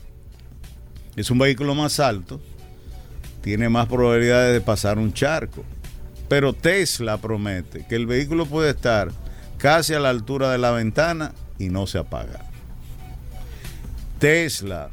[1.16, 2.40] es un vehículo más alto,
[3.42, 5.64] tiene más probabilidades de pasar un charco.
[6.32, 9.12] Pero Tesla promete que el vehículo puede estar
[9.58, 12.46] casi a la altura de la ventana y no se apaga.
[14.18, 14.88] Tesla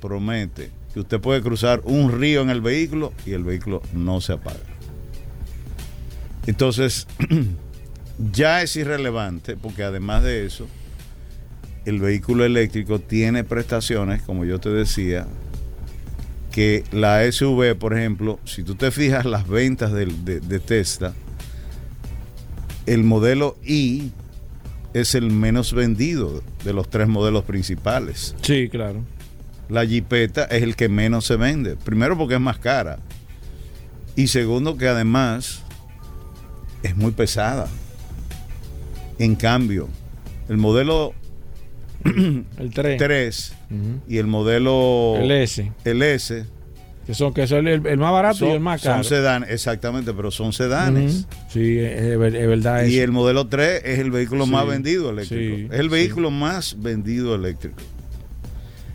[0.00, 4.34] promete que usted puede cruzar un río en el vehículo y el vehículo no se
[4.34, 4.60] apaga.
[6.46, 7.08] Entonces,
[8.32, 10.68] ya es irrelevante porque además de eso,
[11.86, 15.26] el vehículo eléctrico tiene prestaciones, como yo te decía,
[16.54, 21.12] que la SUV, por ejemplo, si tú te fijas las ventas del- de, de Tesla,
[22.86, 24.12] el modelo I
[24.92, 28.36] es el menos vendido de los tres modelos principales.
[28.42, 29.00] Sí, claro.
[29.68, 31.74] La Jeepeta es el que menos se vende.
[31.74, 32.98] Primero porque es más cara.
[34.14, 35.62] Y segundo que además
[36.84, 37.66] es muy pesada.
[39.18, 39.88] En cambio,
[40.48, 41.14] el modelo
[42.58, 42.98] El 3.
[42.98, 43.54] 3
[44.08, 45.72] y el modelo El S.
[45.84, 46.44] el S
[47.06, 49.04] Que son, que son el, el más barato son, y el más son caro.
[49.04, 51.26] sedanes, exactamente, pero son sedanes.
[51.50, 53.04] Sí, es, es ver- es verdad Y eso.
[53.04, 55.56] el modelo 3 es el vehículo Sí, más vendido eléctrico.
[55.56, 55.92] sí, es el sí.
[55.92, 57.76] vehículo más vendido eléctrico.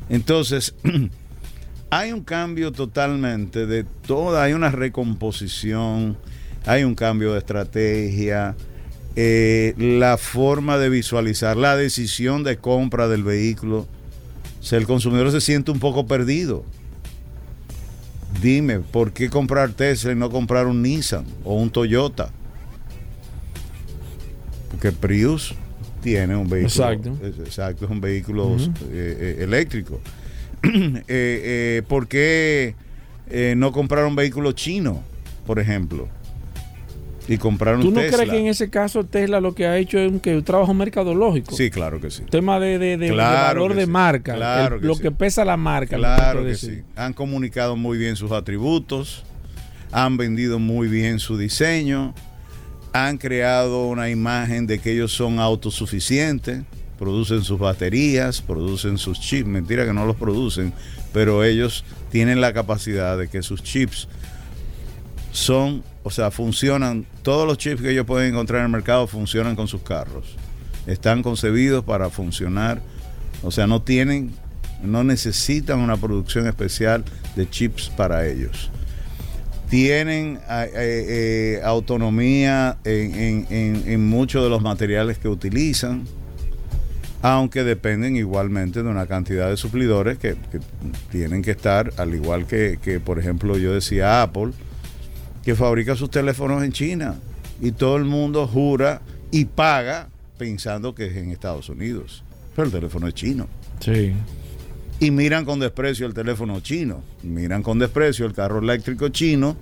[0.09, 0.73] Entonces,
[1.91, 6.17] hay un cambio totalmente de toda, hay una recomposición,
[6.65, 8.55] hay un cambio de estrategia,
[9.21, 13.85] eh, la forma de visualizar, la decisión de compra del vehículo.
[14.61, 16.63] Sea, el consumidor se siente un poco perdido.
[18.41, 22.29] Dime, ¿por qué comprar Tesla y no comprar un Nissan o un Toyota?
[24.69, 25.53] Porque Prius
[26.01, 26.67] tiene un vehículo.
[26.89, 27.17] Exacto.
[27.21, 29.99] es- Exacto, es un vehículo eh, eh, eléctrico.
[31.07, 32.75] Eh, ¿Por qué
[33.57, 35.03] no comprar un vehículo chino,
[35.45, 36.07] por ejemplo?
[37.31, 38.17] Y comprar un ¿Tú no Tesla.
[38.17, 40.73] crees que en ese caso Tesla lo que ha hecho es un, que un trabajo
[40.73, 41.55] mercadológico?
[41.55, 42.23] Sí, claro que sí.
[42.29, 43.89] Tema de, de- de- de Claro valor de sí.
[43.91, 44.33] marca.
[44.35, 45.01] Claro el- que lo sí.
[45.03, 45.95] que pesa la marca.
[45.95, 46.81] Claro que sí.
[46.95, 49.23] Han comunicado muy bien sus atributos,
[49.91, 52.15] han vendido muy bien su diseño,
[52.93, 56.63] han creado una imagen de que ellos son autosuficientes,
[56.97, 59.47] producen sus baterías, producen sus chips.
[59.47, 60.73] Mentira que no los producen,
[61.13, 64.07] pero ellos tienen la capacidad de que sus chips
[65.31, 69.55] son, o sea, funcionan, todos los chips que ellos pueden encontrar en el mercado funcionan
[69.55, 70.35] con sus carros.
[70.87, 72.81] Están concebidos para funcionar,
[73.43, 74.31] o sea, no tienen,
[74.81, 78.71] no necesitan una producción especial de chips para ellos.
[79.69, 81.05] Tienen eh, eh,
[81.57, 86.05] eh, autonomía en, muchos de los materiales que utilizan,
[87.21, 90.35] aunque dependen igualmente de una cantidad de suplidores que,
[91.11, 94.53] tienen que estar, al igual que, por ejemplo, yo decía Apple,
[95.49, 97.15] que fabrica sus teléfonos en China
[97.59, 100.07] y todo el mundo jura y paga
[100.37, 102.23] pensando que es en Estados Unidos.
[102.55, 103.47] Pero el teléfono es chino.
[103.79, 104.13] Sí.
[104.99, 109.57] Y miran con desprecio el teléfono chino, miran con desprecio el carro eléctrico chino,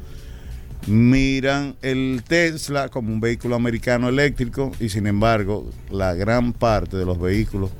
[0.87, 7.05] miran el Tesla como un vehículo americano eléctrico y sin embargo la gran parte de
[7.05, 7.71] los vehículos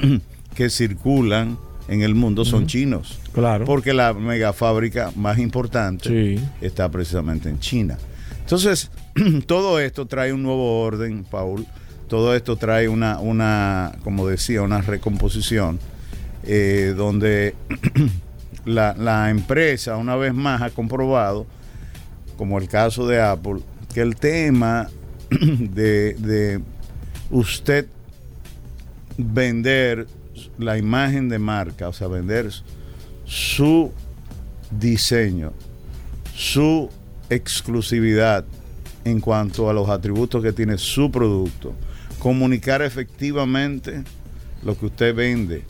[0.54, 1.58] que circulan
[1.90, 3.18] en el mundo son chinos.
[3.32, 3.64] Claro.
[3.66, 6.42] Porque la mega fábrica más importante Sí.
[6.62, 7.98] está precisamente en China.
[8.40, 8.90] Entonces,
[9.46, 11.66] todo esto trae un nuevo orden, Paul.
[12.08, 15.78] Todo esto trae una, una como decía, una recomposición
[16.44, 17.54] eh, donde
[18.64, 21.46] la, la empresa, una vez más, ha comprobado,
[22.36, 23.60] como el caso de Apple,
[23.92, 24.88] que el tema
[25.30, 26.60] de, de
[27.30, 27.86] usted
[29.16, 30.06] vender
[30.60, 32.50] la imagen de marca, o sea, vender
[33.24, 33.92] su
[34.70, 35.52] diseño,
[36.34, 36.88] su
[37.28, 38.44] exclusividad
[39.04, 41.74] en cuanto a los atributos que tiene su producto,
[42.18, 44.04] comunicar efectivamente
[44.62, 45.64] lo que usted vende,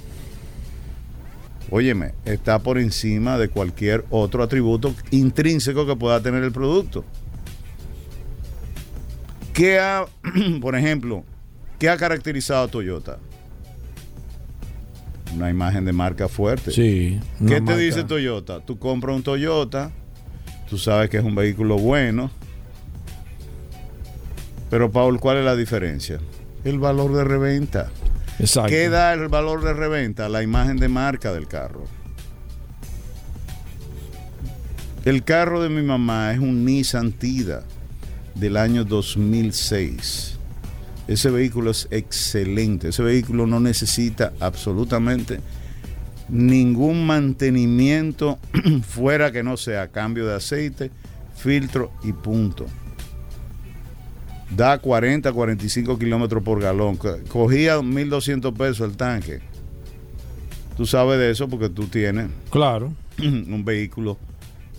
[1.70, 7.04] óyeme, está por encima de cualquier otro atributo intrínseco que pueda tener el producto.
[9.52, 10.06] ¿Qué ha,
[10.60, 11.24] por ejemplo,
[11.78, 13.18] qué ha caracterizado a Toyota?
[15.34, 16.70] Una imagen de marca fuerte.
[16.72, 17.20] Sí.
[17.40, 18.60] ¿Qué te marca- dice Toyota?
[18.60, 19.90] Tú compras un Toyota,
[20.68, 22.30] tú sabes que es un vehículo bueno.
[24.70, 26.18] Pero Paul, ¿cuál es la diferencia?
[26.64, 27.90] El valor de reventa.
[28.38, 28.70] Exacto.
[28.70, 30.28] ¿Qué da el valor de reventa?
[30.28, 31.84] La imagen de marca del carro.
[35.04, 37.64] El carro de mi mamá es un Nissan Tida
[38.34, 40.38] del año 2006.
[41.10, 42.88] Ese vehículo es excelente.
[42.90, 45.40] Ese vehículo no necesita absolutamente
[46.28, 48.38] ningún mantenimiento
[48.88, 50.90] fuera que no sea cambio de aceite,
[51.36, 52.66] filtro y punto.
[54.56, 56.96] Da 40, 45 kilómetros por galón.
[56.96, 59.40] Co- Cogía 1.200 pesos el tanque.
[60.76, 62.92] Tú sabes de eso porque tú tienes Claro.
[63.18, 64.16] un vehículo.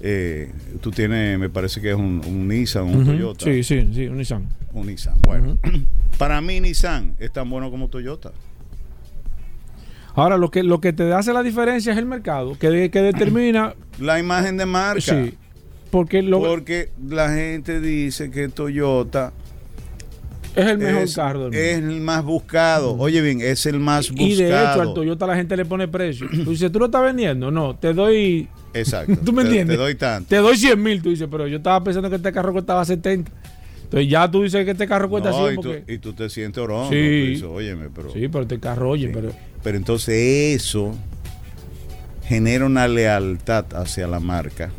[0.01, 0.49] eh,
[0.81, 3.05] tú tienes, me parece que es un, un Nissan, un.
[3.05, 3.45] Toyota.
[3.45, 4.47] Sí, sí, sí, un Nissan.
[4.73, 5.15] Un Nissan.
[5.21, 5.57] Bueno,
[6.17, 8.31] para mí Nissan es tan bueno como Toyota.
[10.13, 13.01] Ahora, lo que, lo que te hace la diferencia es el mercado, que, de- que
[13.01, 13.75] determina.
[13.99, 14.99] La imagen de marca.
[15.01, 15.35] Sí.
[15.89, 19.31] Porque lo, Porque la gente dice que Toyota
[20.55, 22.95] es el mejor es, carro del es el más buscado.
[22.97, 24.27] Oye bien, es el más buscado.
[24.29, 26.27] Y de hecho, al Toyota la gente le pone precio.
[26.29, 27.51] Tú dices, ¿tú lo estás vendiendo?
[27.51, 28.47] No, te doy.
[28.73, 29.15] Exacto.
[29.25, 29.77] ¿Tú me Te- entiendes?
[29.77, 30.29] Te doy tanto.
[30.29, 33.29] Te doy 100 mil, tú dices, pero yo estaba pensando que este carro costaba 70.
[33.91, 35.93] Entonces ya tú dices que este carro cuesta No, 100 y, tú, porque...
[35.93, 36.89] y tú te sientes orondo.
[36.91, 36.97] Sí.
[36.97, 38.09] Dices, óyeme, pero...
[38.13, 39.11] Sí, pero este carro, oye, Sí.
[39.13, 39.33] pero...
[39.63, 40.15] Pero entonces
[40.55, 40.95] eso
[42.25, 44.71] genera una lealtad hacia la marca.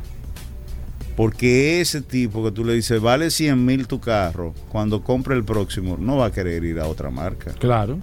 [1.17, 5.45] Porque ese tipo que tú le dices, vale 100 mil tu carro, cuando compre el
[5.45, 7.53] próximo, no va a querer ir a otra marca.
[7.59, 7.99] Claro.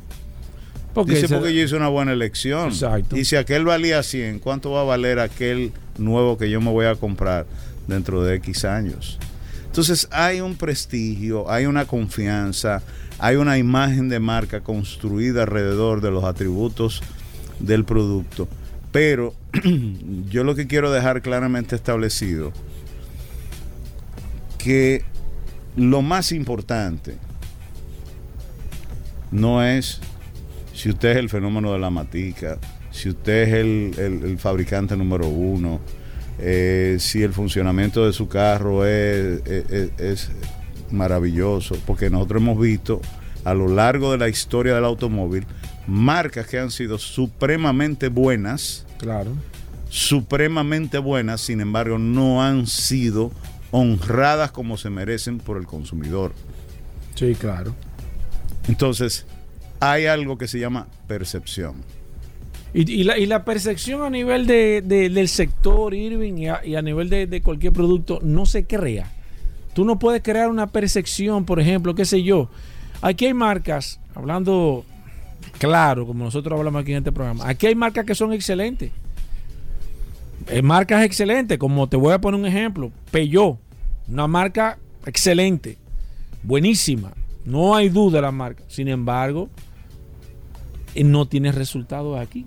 [0.93, 2.67] Porque Dice ese- porque yo hice una buena elección.
[2.69, 3.17] Exacto.
[3.17, 6.85] Y si aquel valía 100, ¿cuánto va a valer aquel nuevo que yo me voy
[6.85, 7.47] a comprar
[7.87, 9.17] dentro de X años?
[9.79, 12.83] Entonces hay un prestigio, hay una confianza,
[13.17, 17.01] hay una imagen de marca construida alrededor de los atributos
[17.61, 18.49] del producto.
[18.91, 19.33] Pero
[20.29, 22.51] yo lo que quiero dejar claramente establecido,
[24.57, 25.05] que
[25.77, 27.15] lo más importante
[29.31, 30.01] no es
[30.73, 32.57] si usted es el fenómeno de la matica,
[32.91, 35.79] si usted es el, el- el fabricante número uno,
[36.41, 40.29] eh, si el funcionamiento de su carro es, es-
[40.91, 42.99] maravilloso, porque nosotros hemos visto
[43.45, 45.45] a lo largo de la historia del automóvil
[45.85, 49.31] marcas que han sido supremamente buenas, Claro.
[49.89, 53.31] supremamente buenas, sin embargo no han sido
[53.71, 56.33] honradas como se merecen por el consumidor.
[57.15, 57.75] Sí, claro.
[58.67, 59.25] Entonces,
[59.79, 61.75] hay algo que se llama percepción.
[62.73, 66.81] Y, y la, y la percepción a nivel de, de- del sector, Irving, y a,
[66.81, 69.11] nivel de, cualquier producto, no se crea.
[69.73, 72.49] Tú no puedes crear una percepción, por ejemplo, qué sé yo.
[73.01, 74.85] Aquí hay marcas, hablando
[75.57, 78.91] claro, como nosotros hablamos aquí en este programa, aquí hay marcas que son excelentes.
[80.51, 83.57] Hay marcas excelentes, como te voy a poner un ejemplo, Peugeot,
[84.07, 85.77] una marca excelente,
[86.43, 87.13] buenísima,
[87.45, 88.63] no hay duda de la marca.
[88.67, 89.49] Sin embargo,
[90.95, 92.45] eh, no tienes resultados aquí.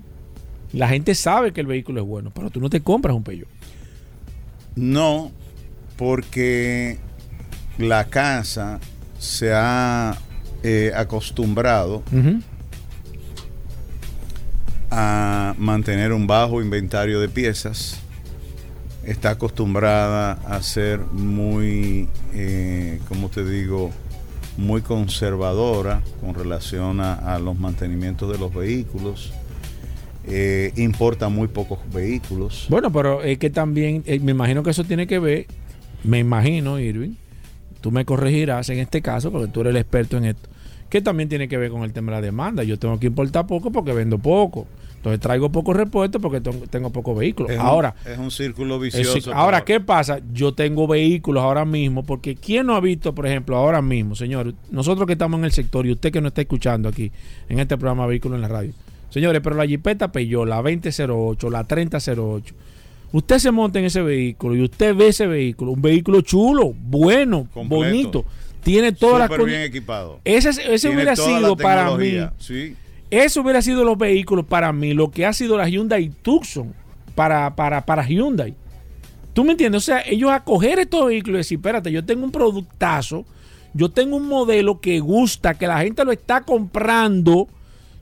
[0.73, 3.47] La gente sabe que el vehículo es bueno, pero tú no te compras un Peugeot.
[4.75, 5.31] No,
[5.97, 6.97] porque
[7.77, 8.79] la casa
[9.19, 10.17] se ha
[10.63, 12.01] eh, acostumbrado
[14.89, 17.99] a mantener un bajo inventario de piezas.
[19.03, 23.91] Está acostumbrada a ser muy, eh, como te digo,
[24.57, 29.33] muy conservadora con relación a, a los mantenimientos de los vehículos.
[30.25, 32.67] Eh, importa muy pocos vehículos.
[32.69, 35.47] Bueno, pero es que también, eh, me imagino que eso tiene que ver,
[36.03, 37.15] me imagino, Irving,
[37.81, 40.49] tú me corregirás en este caso, porque tú eres el experto en esto,
[40.89, 42.63] que también tiene que ver con el tema de la demanda.
[42.63, 44.65] Yo tengo que importar poco porque vendo poco.
[44.95, 47.51] Entonces traigo pocos repuestos porque tengo, tengo pocos vehículos.
[47.51, 49.33] Es un- ahora, es un círculo vicioso.
[49.33, 50.21] ahora, pero- ¿qué pasa?
[50.31, 54.53] Yo tengo vehículos ahora mismo, porque ¿quién no ha visto, por ejemplo, ahora mismo, señor?
[54.71, 57.11] Nosotros que estamos en el sector y usted que nos está escuchando aquí
[57.49, 58.71] en este programa Vehículos en la Radio.
[59.13, 62.55] Señores, pero la Jeepeta Peugeot, la 2008, la 3008,
[63.11, 67.47] usted se monta en ese vehículo y usted ve ese vehículo, un vehículo chulo, bueno,
[67.53, 67.75] Completo.
[67.85, 68.25] bonito,
[68.63, 70.19] tiene todas las Súper bien condi- equipado.
[70.25, 70.49] Ese,
[70.89, 72.75] hubiera sido para mí Sí.
[73.11, 76.73] eso hubiera sido los vehículos para mí, lo que ha sido la Hyundai Tucson
[77.13, 78.55] para, para, para Hyundai.
[79.33, 79.83] ¿Tú me entiendes?
[79.83, 83.25] O sea, ellos a coger estos vehículos y decir, espérate, yo tengo un productazo,
[83.75, 87.47] yo tengo un modelo que gusta, que la gente lo está comprando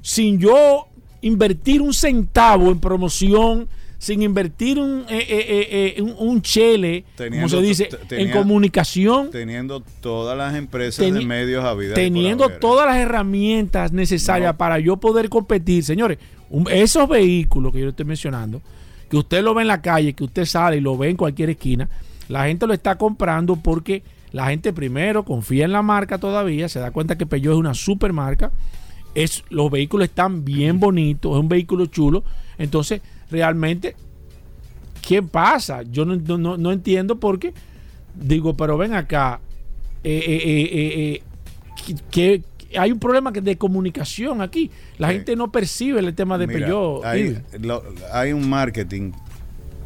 [0.02, 0.88] sin yo
[1.22, 3.68] invertir un centavo en promoción,
[4.00, 9.82] sin invertir un, eh, eh, eh, un, un chele, como se dice, en comunicación, Teniendo
[10.02, 11.92] todas las empresas de medios a vida.
[11.92, 14.58] y teniendo todas las herramientas necesarias No.
[14.58, 15.84] para yo poder competir.
[15.84, 16.18] Señores,
[16.50, 18.62] un- esos vehículos que yo estoy mencionando,
[19.10, 21.52] que usted lo ve en la calle, que usted sale y lo ve en cualquier
[21.52, 21.88] esquina,
[22.28, 24.02] la gente lo está comprando porque
[24.32, 27.74] la gente primero confía en la marca todavía, se da cuenta que Peugeot es una
[27.76, 28.52] super marca,
[29.16, 32.24] es, los vehículos están bien bonitos, es un vehículo chulo,
[32.58, 33.96] entonces realmente,
[35.06, 35.84] ¿qué pasa?
[35.84, 37.54] Yo no, no- no- no entiendo por qué,
[38.16, 39.40] digo, pero ven acá,
[40.04, 41.24] eh, eh, eh,
[42.12, 44.72] que, que hay un problema que- de comunicación aquí.
[44.98, 45.16] La Sí.
[45.16, 47.04] gente no percibe el tema de Mira, Peugeot.
[47.06, 47.84] hay, lo-
[48.14, 49.12] hay un marketing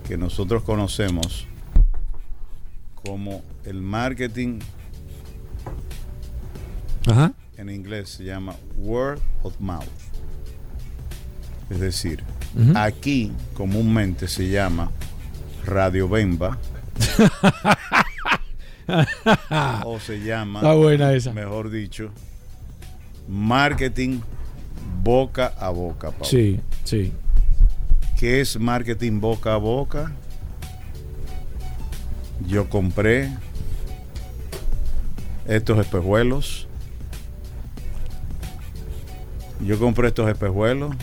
[0.08, 1.48] que nosotros conocemos
[3.04, 4.60] como el marketing
[7.08, 7.34] Ajá.
[7.58, 9.86] En inglés se llama word of mouth.
[11.70, 12.24] Es decir,
[12.76, 14.92] aquí comúnmente se llama
[15.66, 16.58] Radio Bemba
[19.84, 21.34] o se llama, Está buena esa.
[21.34, 22.12] mejor dicho,
[23.28, 24.20] marketing
[25.02, 26.12] boca a boca.
[26.12, 26.26] Pablo.
[26.26, 27.12] Sí, sí.
[28.20, 30.12] ¿Qué es marketing boca a boca?
[32.48, 33.32] Yo compré
[35.48, 36.65] estos espejuelos.
[39.66, 40.96] Yo compré estos espejuelos.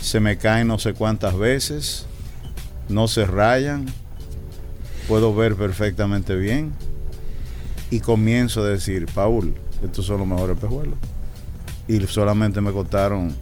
[0.00, 2.06] Se me caen no sé cuántas veces.
[2.90, 3.86] No se rayan.
[5.08, 6.72] Puedo ver perfectamente bien.
[7.90, 10.94] Y comienzo a decir, Paul, estos son los mejores espejuelos.
[11.88, 13.34] Y solamente me costaron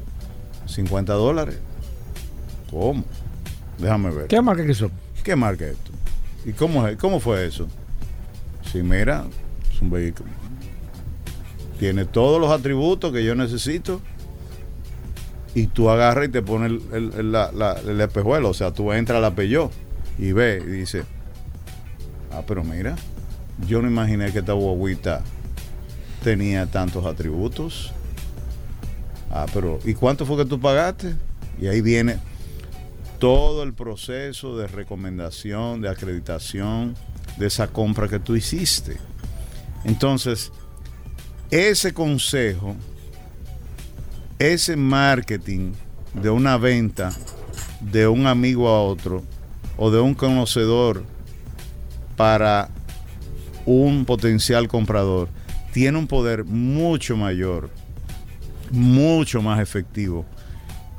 [0.67, 1.59] 50 dólares.
[2.71, 3.05] ¿Cómo?
[3.79, 4.27] Déjame ver.
[4.29, 4.93] ¿Qué marca que son?
[5.25, 5.91] ¿Qué marca es esto?
[6.45, 7.67] ¿Y cómo, cómo fue eso?
[8.71, 9.25] Sí, mira,
[9.75, 10.40] es un vehículo.
[11.81, 14.01] Tiene todos los atributos que yo necesito.
[15.55, 18.51] Y tú agarras y te pones el, el- el- espejuelo.
[18.51, 19.35] O sea, tú entras a la
[20.19, 21.05] y ves y dices,
[22.33, 22.95] ah, pero mira,
[23.67, 25.23] yo no imaginé que esta guaguita
[26.23, 27.93] tenía tantos atributos.
[29.31, 31.15] Ah, pero ¿y cuánto fue que tú pagaste?
[31.59, 32.19] Y ahí viene
[33.19, 36.95] todo el proceso de recomendación, de acreditación
[37.39, 38.99] de esa compra que tú hiciste.
[39.85, 40.53] Entonces,
[41.51, 42.77] ese consejo,
[44.39, 45.73] ese marketing
[46.15, 47.13] de una venta
[47.81, 49.25] de un amigo a otro
[49.77, 51.05] o de un conocedor
[52.17, 52.69] para
[53.67, 55.29] un potencial comprador,
[55.73, 57.71] tiene un poder mucho mayor,
[58.71, 60.25] mucho más efectivo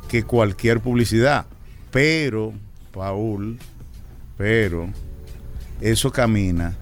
[0.09, 1.45] que cualquier publicidad.
[1.91, 2.53] Pero,
[2.91, 3.57] Paul,
[4.37, 4.89] pero
[5.79, 6.75] eso camina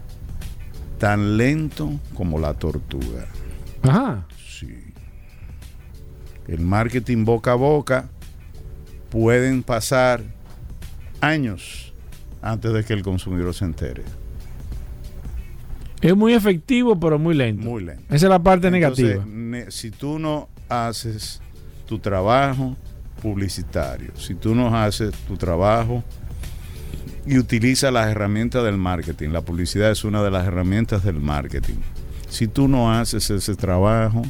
[0.98, 3.26] tan lento como la tortuga.
[3.82, 4.26] Ajá.
[4.46, 4.74] Sí.
[6.48, 8.08] El marketing boca a boca
[9.10, 10.22] pueden pasar
[11.20, 11.92] años
[12.42, 14.02] antes de que el consumidor se entere.
[16.00, 17.62] Es muy efectivo, pero muy lento.
[17.68, 18.02] Muy lento.
[18.08, 19.24] Esa es la parte Entonces, negativa.
[19.26, 21.40] ne- si tú no haces
[21.86, 22.76] tu trabajo
[23.20, 26.02] publicitario, si tú no haces tu trabajo
[27.26, 31.74] y utilizas las herramientas del marketing, la publicidad es una de las herramientas del marketing.
[32.30, 34.22] Si tú no haces ese trabajo,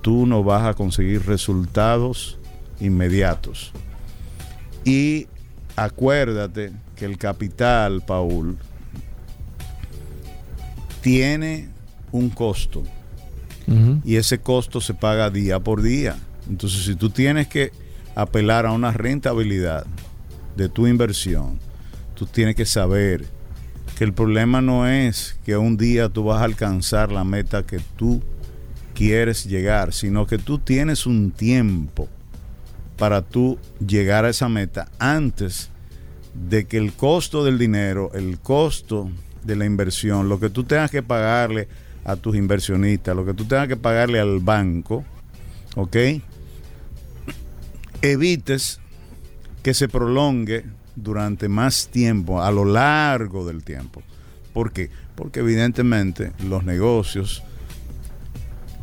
[0.00, 2.38] tú no vas a conseguir resultados
[2.80, 3.72] inmediatos.
[4.84, 5.26] Y
[5.74, 8.56] acuérdate que el capital, Paul,
[11.02, 11.68] tiene
[12.12, 12.84] un costo
[14.04, 16.16] y ese costo se paga día por día.
[16.48, 17.72] Entonces, si tú tienes que
[18.14, 19.86] apelar a una rentabilidad
[20.56, 21.58] de tu inversión,
[22.14, 23.26] tú tienes que saber
[23.96, 27.80] que el problema no es que un día tú vas a alcanzar la meta que
[27.96, 28.22] tú
[28.94, 32.06] quieres llegar, sino que tú tienes un tiempo
[32.98, 35.70] para tú llegar a esa meta antes
[36.34, 39.10] de que el costo del dinero, el costo
[39.44, 41.66] de la inversión, lo que tú tengas que pagarle
[42.04, 45.04] a tus inversionistas, lo que tú tengas que pagarle al banco,
[45.74, 45.96] ¿ok?
[48.02, 48.78] Evites
[49.62, 50.64] que se prolongue
[50.96, 54.02] durante más tiempo, a lo largo del tiempo.
[54.52, 54.90] ¿Por qué?
[55.14, 57.42] Porque evidentemente los negocios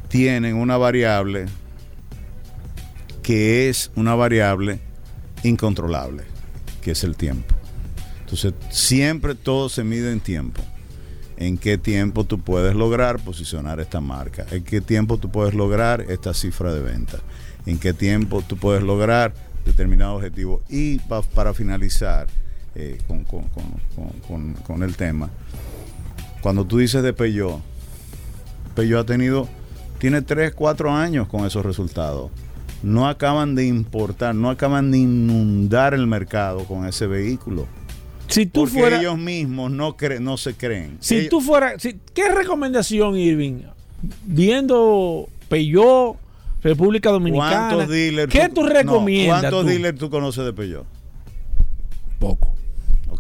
[0.08, 1.48] tienen una variable
[3.24, 4.80] que es una variable
[5.44, 6.24] incontrolable,
[6.82, 7.56] que es el tiempo.
[8.20, 10.62] Entonces, siempre todo se mide en tiempo.
[11.38, 14.46] ¿En qué tiempo tú puedes lograr posicionar esta marca?
[14.52, 17.20] ¿En qué tiempo tú puedes lograr esta cifra de venta?
[17.66, 19.34] ¿En qué tiempo tú puedes lograr
[19.66, 20.62] determinado objetivo?
[20.70, 22.28] Y pa- para finalizar
[22.76, 25.30] eh, con, con- con- con- con- con el tema,
[26.42, 27.60] cuando tú dices de Peugeot,
[28.76, 29.48] Peugeot ha tenido,
[30.00, 32.32] tiene 3, 4 años con esos resultados.
[32.82, 37.66] no acaban de importar, no acaban de inundar el mercado con ese vehículo.
[38.28, 40.98] Si tú porque fuera, ellos mismos no, cre- no se creen.
[41.00, 43.62] si Ellos- tú fuera, si- ¿qué recomendación, Irving?
[44.26, 46.18] Viendo Peugeot,
[46.64, 49.42] República Dominicana, ¿Cuántos dealers ¿qué tú no, recomiendas?
[49.42, 49.68] ¿Cuántos tú?
[49.68, 50.86] dealers tú conoces de Peugeot?
[52.20, 52.54] Poco.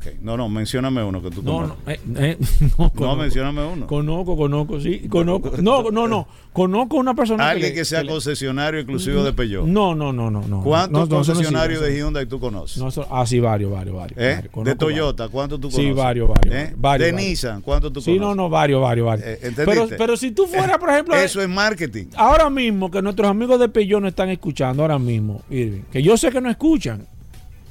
[0.05, 1.77] Ok, no, no, mencióname uno que tú No, conoces.
[2.05, 2.37] no, eh, eh,
[2.77, 3.87] no, No, mencióname uno.
[3.87, 5.51] Conozco, conozco, sí, conozco.
[5.61, 6.27] No, no, no.
[6.51, 9.65] Conozco una persona Alguien le- que sea le- concesionario exclusivo de Peugeot.
[9.65, 10.61] No, no, no, no, no.
[10.61, 12.77] ¿Cuántos concesionarios de Hyundai tú conoces?
[12.77, 14.19] no, ah, sí, varios, varios, varios.
[14.19, 14.35] ¿Eh?
[14.53, 14.65] varios.
[14.65, 15.95] de Toyota, ¿cuántos tú Sí, conoces?
[15.95, 16.73] varios, varios, ¿Eh?
[16.77, 17.29] varios, de varios.
[17.29, 18.21] Nissan, ¿cuántos tú Sí, conoces?
[18.21, 19.27] no, no, varios, varios, varios.
[19.27, 19.95] Eh, pero, ¿entendiste?
[19.97, 22.05] pero si tú fueras, por ejemplo, Eso es marketing.
[22.15, 26.17] ahora mismo que nuestros amigos de Peugeot no están escuchando ahora mismo, Irving, que yo
[26.17, 27.07] sé que no escuchan,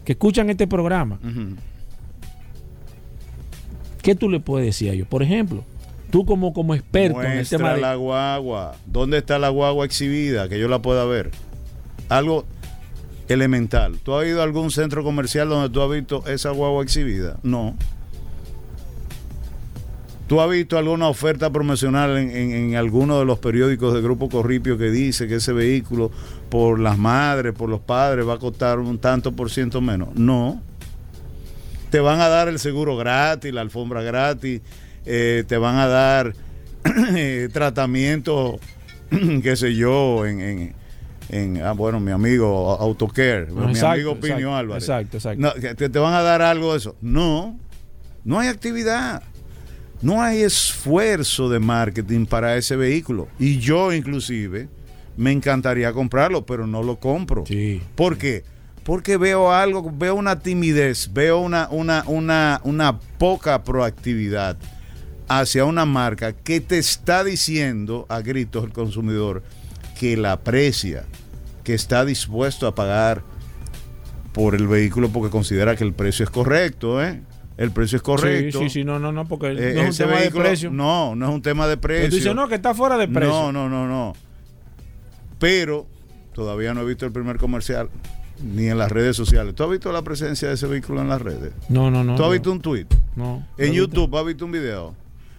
[0.04, 1.54] que escuchan este programa, Ujú.
[4.02, 5.08] ¿Qué tú le puedes decir a ellos?
[5.08, 5.64] Por ejemplo,
[6.10, 7.80] tú como, como experto en el tema de...
[7.80, 8.76] la guagua.
[8.86, 10.48] ¿Dónde está la guagua exhibida?
[10.48, 11.30] Que yo la pueda ver.
[12.08, 12.44] Algo
[13.28, 13.98] elemental.
[14.02, 17.38] ¿Tú has ido a algún centro comercial donde tú has visto esa guagua exhibida?
[17.42, 17.74] No.
[20.26, 24.28] ¿Tú has visto alguna oferta promocional en, en- en alguno de los periódicos del Grupo
[24.30, 26.10] Corripio que dice que ese vehículo
[26.48, 30.08] por las madres, por los padres, va a costar un tanto por ciento menos?
[30.14, 30.60] No.
[31.92, 34.62] Te van a dar el seguro gratis, la alfombra gratis,
[35.06, 36.32] eh, te van a dar
[37.14, 38.58] eh, tratamiento,
[39.42, 40.74] qué sé yo, en, en-
[41.28, 44.82] en- ah, bueno, mi amigo Autocare, mi Exacto, amigo Pinio exacto, Álvarez.
[44.84, 45.40] exacto, exacto.
[45.42, 46.96] No, te, te van a dar algo de eso.
[47.02, 47.58] No,
[48.24, 49.22] no hay actividad.
[50.00, 53.28] No hay esfuerzo de marketing para ese vehículo.
[53.38, 54.68] Y yo inclusive
[55.16, 57.44] me encantaría comprarlo, pero no lo compro.
[57.46, 57.80] Sí.
[57.94, 58.42] ¿Por qué?
[58.84, 64.56] Porque veo algo, veo una timidez, veo una, una, una, una poca proactividad
[65.28, 69.42] hacia una marca que te está diciendo a gritos el consumidor
[69.98, 71.04] que la aprecia,
[71.62, 73.22] que está dispuesto a pagar
[74.32, 77.20] por el vehículo porque considera que el precio es correcto, ¿eh?
[77.58, 78.58] El precio es correcto.
[78.60, 80.48] Sí, sí, sí, no, no, no, porque Eh, no es un ese tema vehículo- de
[80.48, 80.70] precio.
[80.70, 82.34] No, no es un tema de precio.
[82.34, 83.30] no, que está fuera de precio.
[83.30, 84.14] No, no, no, no.
[85.38, 85.86] Pero
[86.34, 87.90] todavía no he visto el primer comercial
[88.42, 89.54] ni en las redes sociales.
[89.54, 91.52] ¿Tú has visto la presencia de ese vehículo en las redes?
[91.68, 92.02] no, no.
[92.04, 92.86] no ¿Tú has no, visto un tweet?
[93.16, 93.46] No.
[93.58, 93.74] En visto.
[93.86, 94.94] YouTube has visto un video.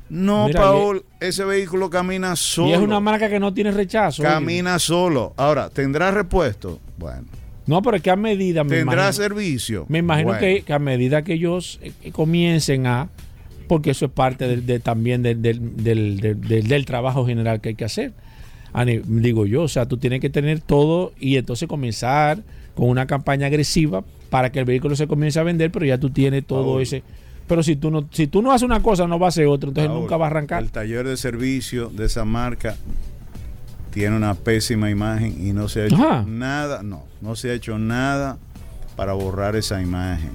[0.09, 2.67] No, Mira, Paul, ese vehículo camina solo.
[2.69, 4.21] Y es una marca que no tiene rechazo.
[4.21, 4.31] oye.
[4.31, 5.33] Camina solo.
[5.37, 6.79] Ahora, ¿tendrá repuesto?
[6.97, 7.23] Bueno.
[7.65, 9.85] No, pero es que a medida, me ¿Tendrá imagino, servicio?
[9.87, 10.39] me imagino Bueno.
[10.41, 13.07] que, que a medida que ellos eh, comiencen a,
[13.69, 18.11] porque eso es parte del- de, también del, del, trabajo general que hay que hacer.
[19.05, 22.39] Digo yo, o sea, tú tienes que tener todo y entonces comenzar
[22.75, 26.09] con una campaña agresiva para que el vehículo se comience a vender, pero ya tú
[26.09, 27.03] tienes todo ese.
[27.47, 29.67] Pero si tú no, si tú no haces una cosa, no va a hacer otra,
[29.69, 30.63] entonces nunca va a arrancar.
[30.63, 32.75] El taller de servicio de esa marca
[33.91, 36.25] tiene una pésima imagen y no se ha hecho Ajá.
[36.27, 38.37] nada, no, no se ha hecho nada
[38.95, 40.31] para borrar esa imagen.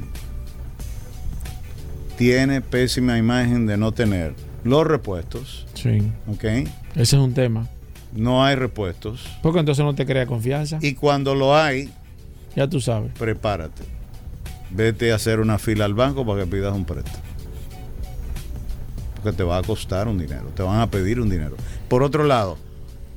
[2.16, 4.34] Tiene pésima imagen de no tener
[4.64, 6.45] los repuestos, Sí, ¿ok?
[6.45, 7.68] ese es un tema.
[8.14, 9.26] No hay repuestos.
[9.43, 10.78] Porque entonces no te crea confianza.
[10.82, 11.91] Y cuando lo hay,
[12.59, 13.12] ya tú sabes.
[13.18, 13.84] prepárate.
[14.70, 17.16] Vete a hacer una fila al banco para que pidas un préstamo.
[19.14, 21.56] Porque te va a costar un dinero, te van a pedir un dinero.
[21.88, 22.59] Por otro lado,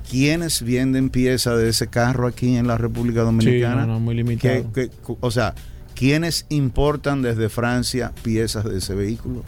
[0.10, 3.82] ¿quiénes venden piezas de ese carro aquí en la República Dominicana?
[3.84, 4.72] Sí, no, no, muy limitado.
[4.74, 5.54] ¿Qué- qué- cu- o sea,
[5.94, 9.44] ¿quiénes importan desde Francia piezas de ese vehículo?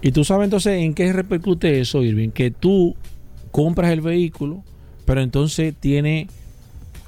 [0.00, 2.94] Y tú sabes entonces en qué repercute eso, Irving, que tú
[3.50, 4.62] compras el vehículo,
[5.04, 6.28] pero entonces tiene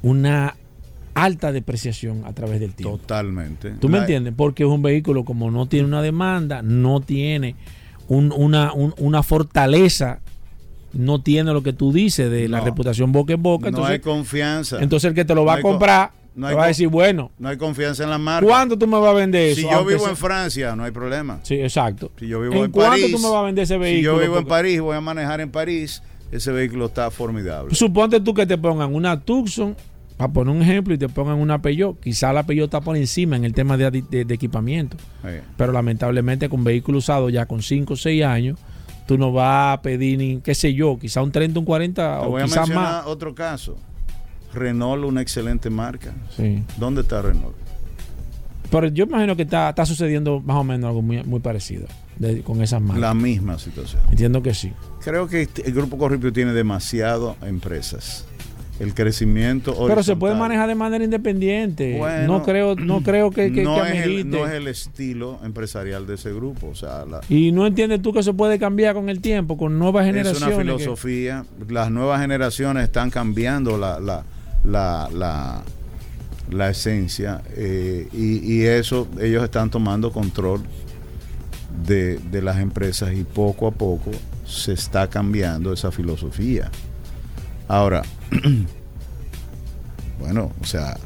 [0.03, 0.57] una
[1.15, 2.99] alta depreciación a través del tiempo.
[2.99, 3.71] Totalmente.
[3.81, 4.35] ¿Tú me La- entiendes?
[4.37, 7.57] Porque es un vehículo como no tiene una demanda, no tiene
[8.09, 10.21] un- una, un- una fortaleza,
[10.93, 13.71] no tiene lo que tú dices de la reputación boca en boca.
[13.71, 14.79] No hay confianza.
[14.83, 17.31] entonces el que te lo va No a comprar no te va a decir, bueno,
[17.39, 18.47] no hay confianza en la marca.
[18.47, 19.61] ¿cuánto tú me vas a vender eso?
[19.63, 21.41] Si yo vivo sea- en Francia, no hay problema.
[21.43, 22.11] Sí, exacto.
[22.19, 24.15] Si yo vivo ¿En en, cuánto París, tú me vas a vender ese Si vehículo?
[24.17, 26.03] yo vivo en París, voy a manejar en París,
[26.33, 27.75] ese vehículo está formidable.
[27.75, 29.77] Suponte tú que te pongan una Tucson,
[30.21, 31.99] para poner un ejemplo, y te pongan una Peugeot.
[31.99, 34.99] Quizá la Peugeot está por encima en el tema de, de- de equipamiento.
[35.57, 38.59] Pero lamentablemente con vehículos usados ya con 5 o 6 años,
[39.07, 42.27] tú no vas a pedir ni, qué sé yo, quizá un 30, un 40 Te
[42.27, 43.07] o quizás más.
[43.07, 43.79] otro caso.
[44.53, 46.12] Renault, una excelente marca.
[46.37, 46.62] Sí.
[46.77, 47.55] ¿Dónde está Renault?
[48.71, 51.87] Pero yo imagino que está, está sucediendo más o menos algo muy, muy parecido
[52.18, 53.01] de- con esas marcas.
[53.01, 54.03] La misma situación.
[54.11, 54.73] Entiendo que sí.
[55.03, 58.27] Creo que este- el Grupo Corripio tiene demasiado empresas.
[58.81, 61.99] El crecimiento Pero se puede manejar de manera independiente.
[61.99, 64.24] Bueno, no creo, no creo que, que, no, que es el, amerite.
[64.31, 66.68] no es el estilo empresarial de ese grupo.
[66.68, 69.78] O sea, la- Y no entiendes tú que eso puede cambiar con el tiempo, con
[69.78, 70.43] nuevas es generaciones.
[70.57, 71.45] una que- filosofía.
[71.68, 74.24] Las nuevas generaciones están cambiando la, la,
[74.64, 75.62] la, la,
[76.51, 80.62] la esencia eh, y, y eso ellos están tomando control
[81.87, 84.11] de, de las empresas y poco a poco
[84.47, 86.70] se está cambiando esa filosofía.
[87.68, 88.03] Ahora,
[90.18, 90.97] bueno, o sea,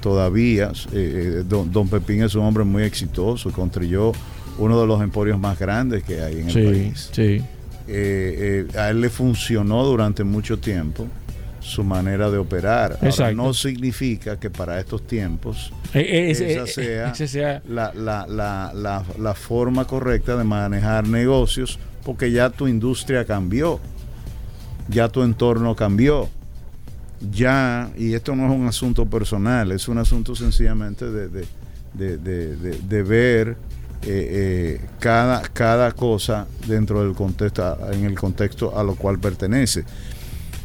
[0.00, 4.12] todavía eh, eh, don, don Pepín es un hombre muy exitoso, construyó
[4.58, 7.10] uno de los emporios más grandes que hay en el Sí, país.
[7.12, 7.42] sí.
[7.92, 11.06] Eh, eh, a él le funcionó durante mucho tiempo
[11.60, 12.98] su manera de operar.
[13.02, 17.92] Ahora, no significa que para estos tiempos Eh, eh, esa eh, sea, ese sea- la,
[17.94, 23.78] la- la- la- la forma correcta de manejar negocios, porque ya tu industria cambió,
[24.88, 26.28] ya tu entorno cambió.
[27.32, 31.46] Ya, y esto no es un asunto personal, es un asunto sencillamente de, de-
[32.16, 32.56] de-
[32.88, 33.56] de- ver
[34.02, 39.84] eh, eh, cada, cada cosa dentro del contexto, en el contexto a lo cual pertenece.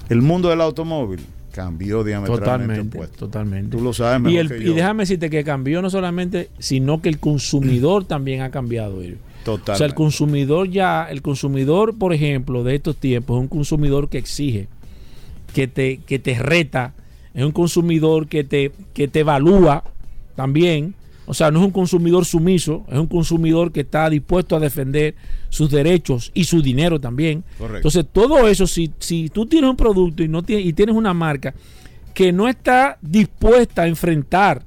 [0.08, 1.20] El mundo del automóvil
[1.52, 3.76] cambió diametralmente Totalmente.
[3.78, 7.02] Tú lo sabes mejor y, el- que y déjame decirte que cambió no solamente, sino
[7.02, 9.02] que el consumidor también ha cambiado.
[9.44, 9.72] Totalmente.
[9.74, 14.10] O sea, el consumidor ya, el consumidor, por ejemplo, de estos tiempos, es un consumidor
[14.10, 14.68] que exige,
[15.56, 16.94] que te, que te reta,
[17.34, 19.86] es un consumidor que te, que te evalúa
[20.36, 20.94] también.
[21.28, 25.16] O sea, no es un consumidor sumiso, es un consumidor que está dispuesto a defender
[25.50, 27.44] sus derechos y su dinero también.
[27.58, 27.78] Correcto.
[27.78, 31.14] Entonces, todo eso, si, si tú tienes un producto y, no tienes, y tienes una
[31.14, 31.54] marca
[32.14, 34.62] que no está dispuesta a enfrentar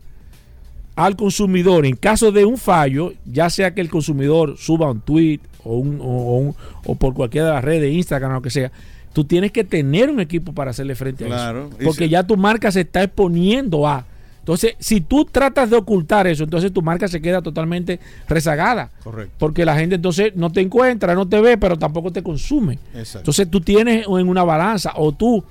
[0.97, 5.41] al consumidor en caso de un fallo, ya sea que el consumidor suba un tweet
[5.65, 6.55] o, un, o, un-
[6.87, 8.73] o por cualquiera de las redes, Instagram o lo que sea,
[9.19, 11.79] tú tienes que tener un equipo para hacerle frente Claro, a eso.
[11.83, 14.05] Porque si- ya tu marca se está exponiendo a.
[14.39, 17.99] Entonces, si tú tratas de ocultar eso, entonces tu marca se queda totalmente
[18.29, 18.93] rezagada.
[19.03, 19.35] Correcto.
[19.39, 22.79] Porque la gente entonces no te encuentra, no te ve, pero tampoco te consume.
[22.95, 23.19] Exacto.
[23.19, 25.43] Entonces tú tienes en una balanza o tú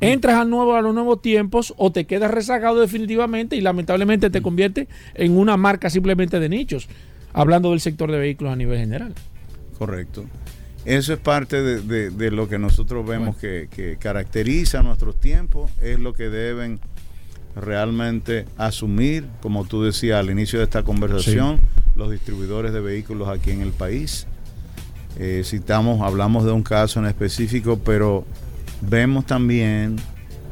[0.00, 4.42] entras a, nuevo, a los nuevos tiempos o te quedas rezagado definitivamente y lamentablemente te
[4.42, 6.88] convierte en una marca simplemente de nichos,
[7.32, 9.12] hablando del sector de vehículos a nivel general.
[9.76, 10.24] Correcto.
[10.88, 15.70] Eso es parte de, de- de lo que nosotros vemos que, que caracteriza nuestros tiempos,
[15.82, 16.80] es lo que deben
[17.54, 21.60] realmente asumir, como tú decías al inicio de esta conversación,
[21.96, 24.26] los distribuidores de vehículos aquí en el país.
[25.18, 28.24] Eh, citamos, hablamos de un caso en específico, pero
[28.80, 29.96] vemos también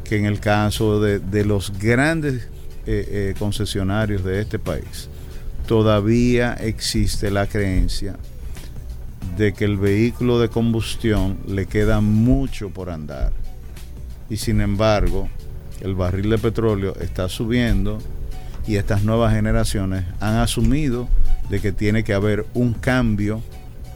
[0.04, 2.48] que en el caso de, de los grandes
[2.86, 5.08] eh, eh, concesionarios de este país,
[5.66, 8.16] todavía existe la creencia
[9.36, 13.32] de que el vehículo de combustión le queda mucho por andar.
[14.28, 15.28] Y sin embargo,
[15.80, 17.98] el barril de petróleo está subiendo
[18.66, 21.08] y estas nuevas generaciones han asumido
[21.48, 23.42] de que tiene que haber un cambio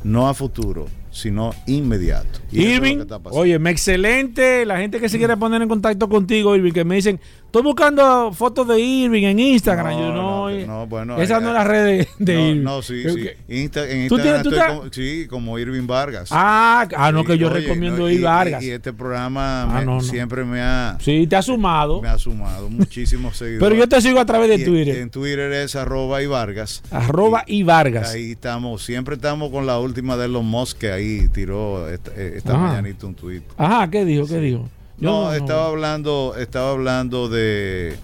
[0.04, 2.40] no a futuro, sino inmediato.
[2.52, 4.64] Y Irving, oye, excelente.
[4.64, 7.20] La gente que se quiere poner en contacto contigo, Irving, que me dicen,
[7.50, 9.86] estoy buscando fotos de Irving en Instagram.
[9.92, 12.40] No, Yo, no, no, eh, no, bueno, esa no es la red de, de no,
[12.48, 12.62] Irving.
[12.62, 13.28] no, sí, sí.
[13.48, 16.28] Insta- en ¿Tú Instagram tienes- tú estoy estás- como, sí, como Irving Vargas.
[16.32, 18.62] Ah, ah, no, Sí, que yo oye, recomiendo no, ir y- Vargas.
[18.62, 22.00] Y, y este programa Ah, me- siempre me ha, Sí, te ha sumado.
[22.00, 23.68] me ha sumado muchísimos seguidores.
[23.68, 24.96] Pero yo te sigo a través de Y Twitter.
[24.98, 26.82] En, Twitter es arroba y Vargas.
[26.90, 28.14] arroba y Vargas.
[28.14, 32.34] Ahí estamos, siempre estamos con la última de los Musk que ahí tiró esta, eh,
[32.36, 33.42] esta mañanita un tweet.
[33.56, 34.26] Ajá, ¿qué dijo?
[34.26, 34.68] ¿Qué dijo?
[35.00, 37.94] No, estaba hablando, estaba hablando de,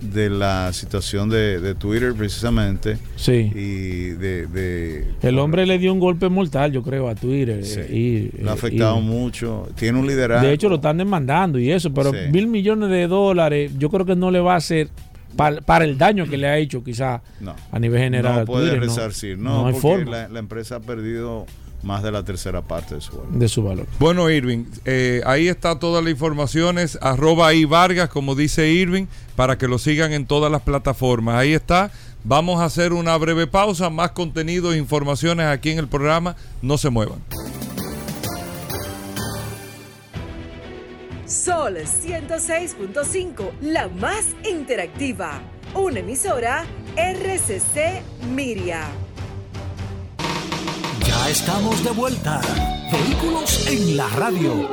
[0.00, 3.50] de la situación de, de Twitter precisamente Sí.
[3.54, 7.64] y de, de- El hombre le dio un golpe mortal, yo creo, a Twitter.
[7.64, 7.80] Sí.
[7.90, 9.68] y, le ha afectado y- mucho.
[9.74, 10.46] Tiene un liderazgo.
[10.46, 12.18] De hecho, lo están demandando y eso, pero Sí.
[12.30, 14.88] mil millones de dólares, yo creo que no le va a hacer
[15.34, 18.40] para, para el daño que le ha hecho, quizá no, a nivel general.
[18.40, 21.44] no puede Twitter, resarcir, no, no, no hay porque forma la, la empresa ha perdido
[21.86, 23.32] más de la tercera parte de su valor.
[23.32, 23.86] de su valor.
[23.98, 29.06] Bueno, Irving, eh, ahí está todas las informaciones, arroba ahí Vargas, como dice Irving,
[29.36, 31.36] para que lo sigan en todas las plataformas.
[31.36, 31.90] Ahí está.
[32.24, 36.34] Vamos a hacer una breve pausa, más contenido e informaciones aquí en el programa.
[36.60, 37.20] No se muevan.
[41.24, 45.40] Sol 106.5, la más interactiva.
[45.74, 46.64] Una emisora
[46.96, 48.02] RCC
[48.34, 49.05] Miria.
[51.06, 52.40] Ya estamos de vuelta.
[52.90, 54.68] Vehículos en la radio.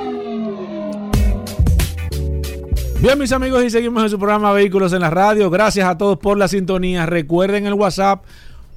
[3.01, 5.49] Bien, mis amigos, y seguimos en su programa Vehículos en la Radio.
[5.49, 7.05] Gracias a todos por la sintonía.
[7.05, 8.23] Recuerden el WhatsApp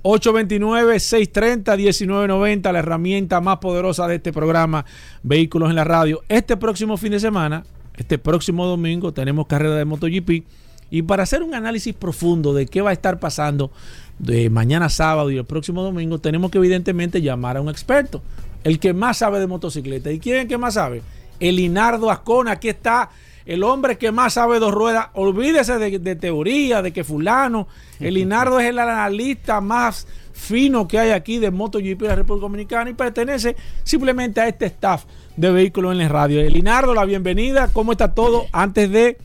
[0.02, 4.84] 829-630-1990, la herramienta más poderosa de este programa
[5.22, 6.22] Vehículos en la Radio.
[6.28, 7.64] Este próximo fin de semana,
[7.96, 10.44] este próximo domingo, tenemos carrera de MotoGP.
[10.90, 13.70] Y para hacer un análisis profundo de qué va a estar pasando
[14.18, 18.22] de mañana sábado y el próximo domingo, tenemos que evidentemente llamar a un experto,
[18.64, 20.10] el que más sabe de motocicleta.
[20.12, 21.02] ¿Y quién es el que más sabe?
[21.40, 23.10] El Linardo Ascona, aquí está
[23.44, 25.08] el hombre que más sabe dos ruedas.
[25.14, 27.68] Olvídese de, de teoría, de que fulano,
[28.00, 32.42] el Linardo es el analista más fino que hay aquí de MotoGP de la República
[32.42, 35.04] Dominicana y pertenece simplemente a este staff
[35.36, 36.42] de vehículos en la radio.
[36.50, 37.70] Linardo, la bienvenida.
[37.72, 38.44] ¿Cómo está todo?
[38.52, 39.16] Antes de,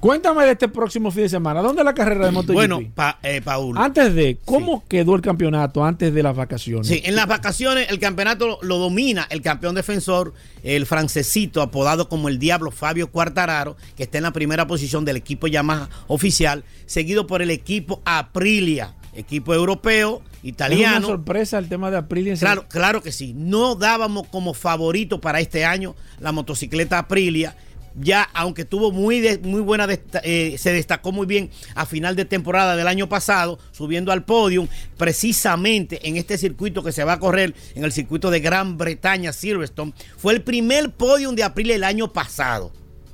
[0.02, 1.62] Cuéntame de este próximo fin de semana.
[1.62, 2.54] ¿Dónde es la carrera de MotoGP?
[2.54, 2.82] Bueno,
[3.22, 3.78] eh, Paul.
[3.78, 6.88] Antes de, ¿cómo quedó el campeonato antes de las vacaciones?
[6.88, 10.34] Sí, en las vacaciones el campeonato lo, domina el campeón defensor,
[10.64, 15.18] el francesito apodado como el Diablo Fabio Cuartararo, que está en la primera posición del
[15.18, 20.98] equipo Yamaha oficial, seguido por el equipo Aprilia, equipo europeo italiano.
[20.98, 22.36] ¿Es una sorpresa el tema de Aprilia?
[22.38, 23.36] Claro, claro que sí.
[23.36, 27.56] No dábamos como favorito para este año la motocicleta Aprilia
[27.96, 29.88] ya aunque tuvo muy, muy buena,
[30.24, 34.68] eh, se destacó muy bien a final de temporada del año pasado, subiendo al podium,
[34.98, 39.34] precisamente en este circuito que se va a correr, en el circuito de Gran Bretaña,
[39.34, 42.72] Silverstone, fue el primer podium de abril el año pasado.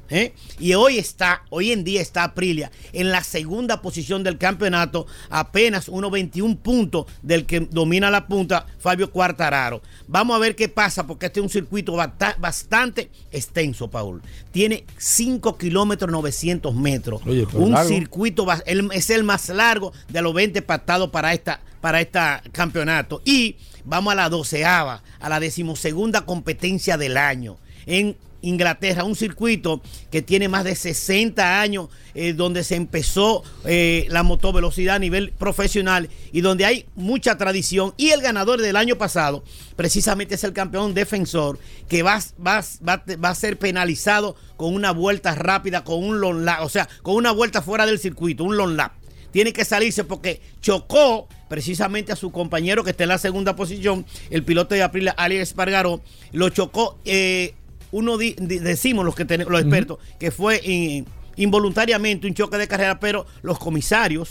[0.09, 0.33] ¿Eh?
[0.59, 5.89] Y hoy está, hoy en día está Aprilia en la segunda posición del campeonato, apenas
[5.89, 9.81] 1.21 puntos del que domina la punta, Fabio Cuartararo.
[10.07, 11.95] Vamos a ver qué pasa, porque este es un circuito
[12.39, 14.21] bastante extenso, Paul.
[14.51, 17.21] Tiene 5 kilómetros 900 metros.
[17.53, 18.47] un circuito,
[18.91, 22.19] es el más largo de los 20 pactados para esta para este
[22.51, 23.21] campeonato.
[23.23, 23.55] Y
[23.85, 27.57] vamos a la doceava, a la decimosegunda competencia del año.
[27.85, 29.81] En Inglaterra, un circuito
[30.11, 35.31] que tiene más de 60 años, eh, donde se empezó eh, la motovelocidad a nivel
[35.31, 37.93] profesional y donde hay mucha tradición.
[37.97, 39.43] Y el ganador del año pasado,
[39.75, 45.35] precisamente es el campeón defensor, que va, va, va, a ser penalizado con una vuelta
[45.35, 48.75] rápida, con un long lap, o sea, con una vuelta fuera del circuito, un long
[48.75, 48.93] lap.
[49.31, 54.05] Tiene que salirse porque chocó precisamente a su compañero que está en la segunda posición,
[54.29, 56.97] el piloto de Aprilia, Ali Espargaró, lo chocó.
[57.05, 57.53] Eh,
[57.91, 63.25] uno decimos los que tenemos, los expertos, que fue involuntariamente un choque de carrera, pero
[63.41, 64.29] los comisarios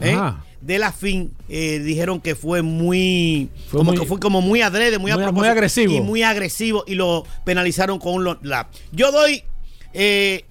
[0.00, 0.16] ¿eh?
[0.60, 5.10] de la FIN eh, dijeron que fue muy, como que fue como muy adrede, muy,
[5.12, 8.68] agresivo y muy agresivo y lo penalizaron con un lap.
[8.92, 9.44] Yo doy
[9.94, 10.44] eh,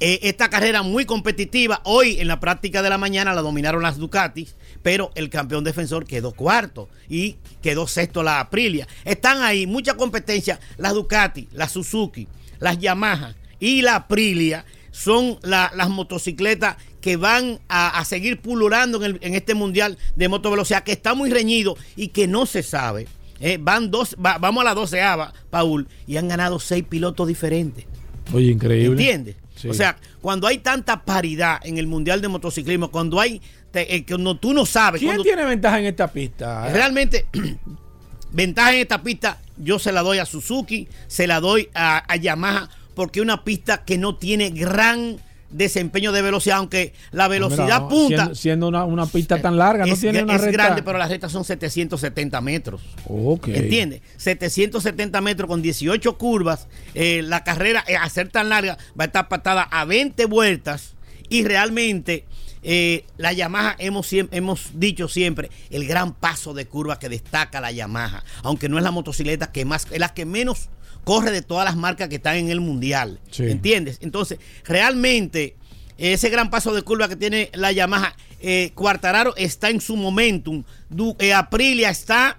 [0.00, 1.80] esta carrera muy competitiva.
[1.84, 4.56] Hoy en la práctica de la mañana la dominaron las Ducatis
[4.88, 8.88] pero el campeón defensor quedó cuarto y quedó sexto la Aprilia.
[9.04, 12.26] Están ahí mucha competencia, las Ducati, la Suzuki,
[12.58, 19.54] las Yamaha y la Aprilia son las motocicletas que van a, seguir pululando en, este
[19.54, 23.08] mundial de motovelocidad que está muy reñido y que no se sabe.
[23.40, 27.84] Eh, van dos, vamos a la doceava, Paul, y han ganado seis pilotos diferentes.
[28.32, 29.02] Oye, increíble.
[29.02, 29.36] ¿Entiendes?
[29.68, 33.40] O sea, cuando hay tanta paridad en el Mundial de Motociclismo, cuando hay
[33.82, 34.04] eh,
[34.40, 35.00] tú no sabes.
[35.00, 36.68] ¿Quién tiene ventaja en esta pista?
[36.72, 37.26] Realmente,
[38.32, 42.68] ventaja en esta pista, yo se la doy a Suzuki, se la doy a, Yamaha,
[42.94, 45.18] porque es una pista que no tiene gran
[45.50, 49.40] desempeño de velocidad, aunque la Ah, velocidad mira, no, punta Siendo, siendo una, una pista
[49.40, 50.62] tan larga, no es, tiene una es recta.
[50.64, 52.82] grande, pero las rectas son 770 metros.
[53.06, 53.48] Ok.
[53.48, 54.02] ¿Entiendes?
[54.18, 56.68] 770 metros con 18 curvas.
[56.94, 60.94] eh, la carrera, eh, a ser tan larga, va a estar patada a 20 vueltas.
[61.30, 62.24] Y realmente,
[62.62, 67.72] eh, la Yamaha, hemos, hemos dicho siempre, el gran paso de curva que destaca la
[67.72, 68.24] Yamaha.
[68.42, 70.68] Aunque no es la motocicleta que más, es la que menos
[71.04, 73.20] corre de todas las marcas que están en el mundial.
[73.30, 73.44] Sí.
[73.44, 73.98] ¿Entiendes?
[74.02, 75.56] Entonces, realmente,
[75.96, 80.64] ese gran paso de curva que tiene la Yamaha, eh, Quartararo está en su momentum.
[80.90, 82.38] Du- eh, Aprilia está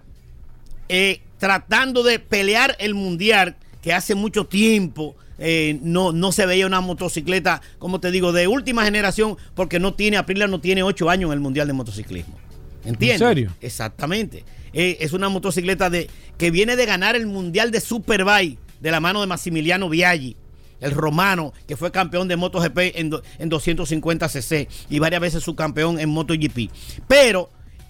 [0.87, 6.65] eh, tratando de pelear el mundial que hace mucho tiempo eh, no, no se veía
[6.65, 11.09] una motocicleta, como te digo, de última generación, porque no tiene, Aprilia no tiene ocho
[11.09, 12.35] años en el mundial de motociclismo.
[12.85, 13.21] ¿Entiendes?
[13.21, 13.51] ¿En serio?
[13.61, 14.43] Exactamente.
[14.73, 18.99] Eh, es una motocicleta de, que viene de ganar el mundial de Superbike de la
[18.99, 20.35] mano de Massimiliano Viaggi.
[20.79, 25.99] El romano, que fue campeón de MotoGP en, do- en 250cc y varias veces subcampeón
[25.99, 26.71] en MotoGP.
[27.07, 27.49] Pero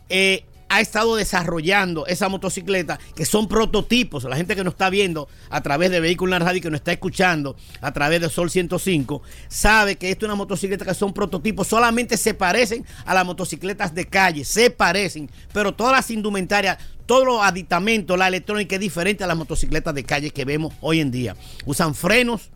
[0.09, 4.23] eh, ha estado desarrollando esa motocicleta que son prototipos.
[4.23, 6.79] La gente que nos está viendo a través de Vehículo en la Radio, que nos
[6.79, 11.13] está escuchando a través de Sol 105, sabe que esto es una motocicleta que son
[11.13, 11.67] prototipos.
[11.67, 17.25] Solamente se parecen a las motocicletas de calle, se parecen, pero todas las indumentarias, todos
[17.25, 21.09] los aditamentos, la electrónica es diferente a las motocicletas de calle que vemos hoy en
[21.09, 21.35] día.
[21.65, 22.51] Usan frenos,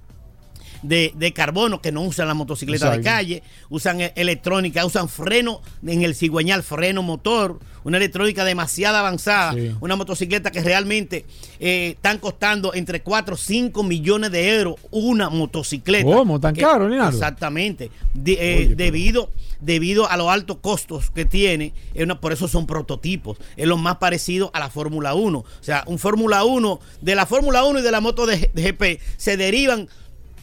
[0.84, 5.62] de, de carbono que no usan la motocicleta de calle, usan e- electrónica, usan freno
[5.86, 9.72] en el cigüeñal, freno motor, una electrónica demasiado avanzada, Sí.
[9.82, 11.26] una motocicleta que realmente
[11.60, 16.06] eh, están costando entre 4 o 5 millones de euros una motocicleta.
[16.06, 16.40] ¿Cómo?
[16.40, 17.18] ¿Tan Que- caro, Leonardo?
[17.18, 17.90] Exactamente.
[18.14, 19.30] De- eh, Oye, pero- debido,
[19.60, 23.38] debido a los altos costos que tiene, es una- por eso son prototipos.
[23.58, 25.40] Es lo más parecido a la Fórmula 1.
[25.40, 28.62] O sea, un Fórmula 1, de la Fórmula 1 y de la moto de, de
[28.64, 29.88] GP, se derivan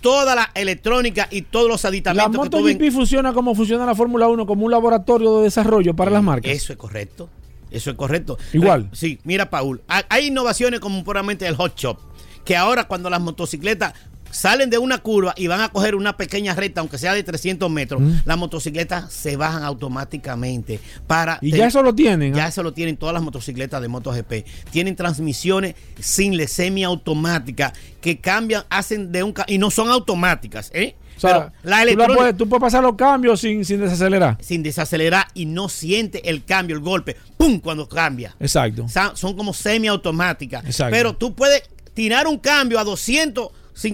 [0.01, 3.85] toda la electrónica y todos los La aditamentos que tú ven- MotoGP funciona como funciona
[3.87, 6.51] la Fórmula 1, como un laboratorio de desarrollo para las marcas.
[6.53, 7.29] Eso es correcto.
[7.71, 8.37] Eso es correcto.
[8.53, 8.89] Igual.
[8.93, 9.81] Sí, mira, Paul.
[9.89, 11.99] ha- Hay innovaciones como puramente el hot shop.
[12.45, 13.93] Que ahora, cuando las motocicletas
[14.31, 17.71] salen de una curva y van a coger una pequeña recta, aunque sea de 300
[17.71, 18.13] metros, Mm.
[18.25, 20.81] las motocicletas se bajan automáticamente.
[21.07, 22.35] para Y ya eso lo tienen.
[22.35, 24.45] Ya eso lo tienen todas las motocicletas de MotoGP.
[24.71, 29.35] Tienen transmisiones single, semiautomáticas, que cambian, hacen de un...
[29.47, 30.97] Y no son automáticas, ¿eh?
[31.17, 34.39] O sea, la tú, la puedes, tú puedes pasar los cambios sin, sin desacelerar.
[34.41, 37.61] sin desacelerar y no siente el cambio, el golpe, ¡pum!
[37.61, 38.35] cuando cambia.
[38.41, 38.87] Exacto.
[39.15, 40.65] Son como semiautomáticas.
[40.65, 40.97] Exacto.
[40.97, 41.63] Pero tú puedes
[41.93, 43.51] tirar un cambio a 200, cin-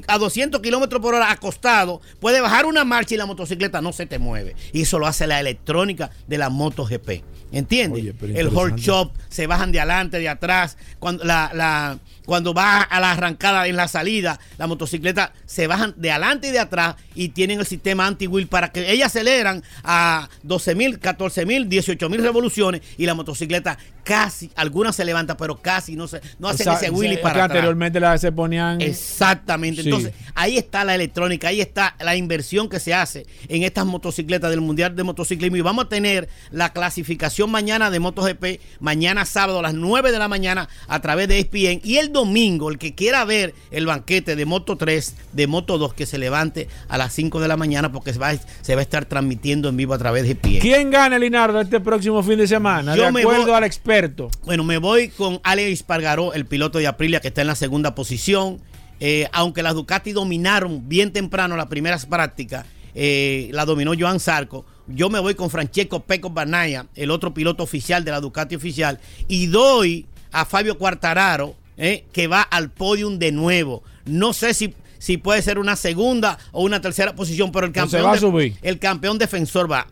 [0.08, 4.06] a 200 kilómetros por hora acostado, puedes bajar una marcha y la motocicleta no se
[4.06, 4.54] te mueve.
[4.72, 7.22] Y eso lo hace la electrónica de la MotoGP.
[7.52, 8.02] ¿Entiendes?
[8.02, 8.82] Oye, el hold interesante.
[8.82, 10.76] shop, se bajan de adelante, de atrás.
[10.98, 15.94] Cuando, la, la- cuando va a la arrancada en la salida, la motocicleta se bajan
[15.96, 20.28] de adelante y de atrás y tienen el sistema anti-wheel para que ellas aceleran a
[20.42, 25.56] 12 mil, 14 mil, 18 mil revoluciones y la motocicleta casi, algunas se levanta, pero
[25.60, 27.50] casi no, se, no hacen Esa- ese wheelie que para atrás.
[27.56, 28.80] anteriormente la, se ponían.
[28.80, 29.82] Exactamente.
[29.82, 29.88] Sí.
[29.88, 34.50] Entonces, ahí está la electrónica, ahí está la inversión que se hace en estas motocicletas
[34.50, 35.56] del Mundial de Motociclismo.
[35.56, 40.18] Y vamos a tener la clasificación mañana de MotoGP, mañana sábado a las 9 de
[40.20, 41.80] la mañana a través de ESPN.
[41.82, 45.94] Y el domingo, el que quiera ver el banquete de Moto 3, de Moto 2,
[45.94, 48.82] que se levante a las 5 de la mañana porque se va, se va a
[48.82, 50.58] estar transmitiendo en vivo a través de E ESPN.
[50.60, 52.96] ¿Quién gana, Linardo, este próximo fin de semana?
[52.96, 54.28] Yo de me acuerdo voy- al experto.
[54.44, 57.94] Bueno, me voy con Alex Pargaró, el piloto de Aprilia, que está en la segunda
[57.94, 58.60] posición.
[58.98, 62.64] Eh, aunque las Ducati dominaron bien temprano las primeras prácticas,
[62.94, 64.64] eh, la dominó Joan Zarco.
[64.88, 68.98] Yo me voy con Francesco Peco Banaya, el otro piloto oficial de la Ducati oficial,
[69.28, 73.82] y doy a Fabio Quartararo, eh, que va al podium de nuevo.
[74.04, 77.74] No sé si, si puede ser una segunda o una tercera posición, pero el No
[77.74, 78.56] se campeón, va a de- subir.
[78.62, 79.86] el campeón defensor va.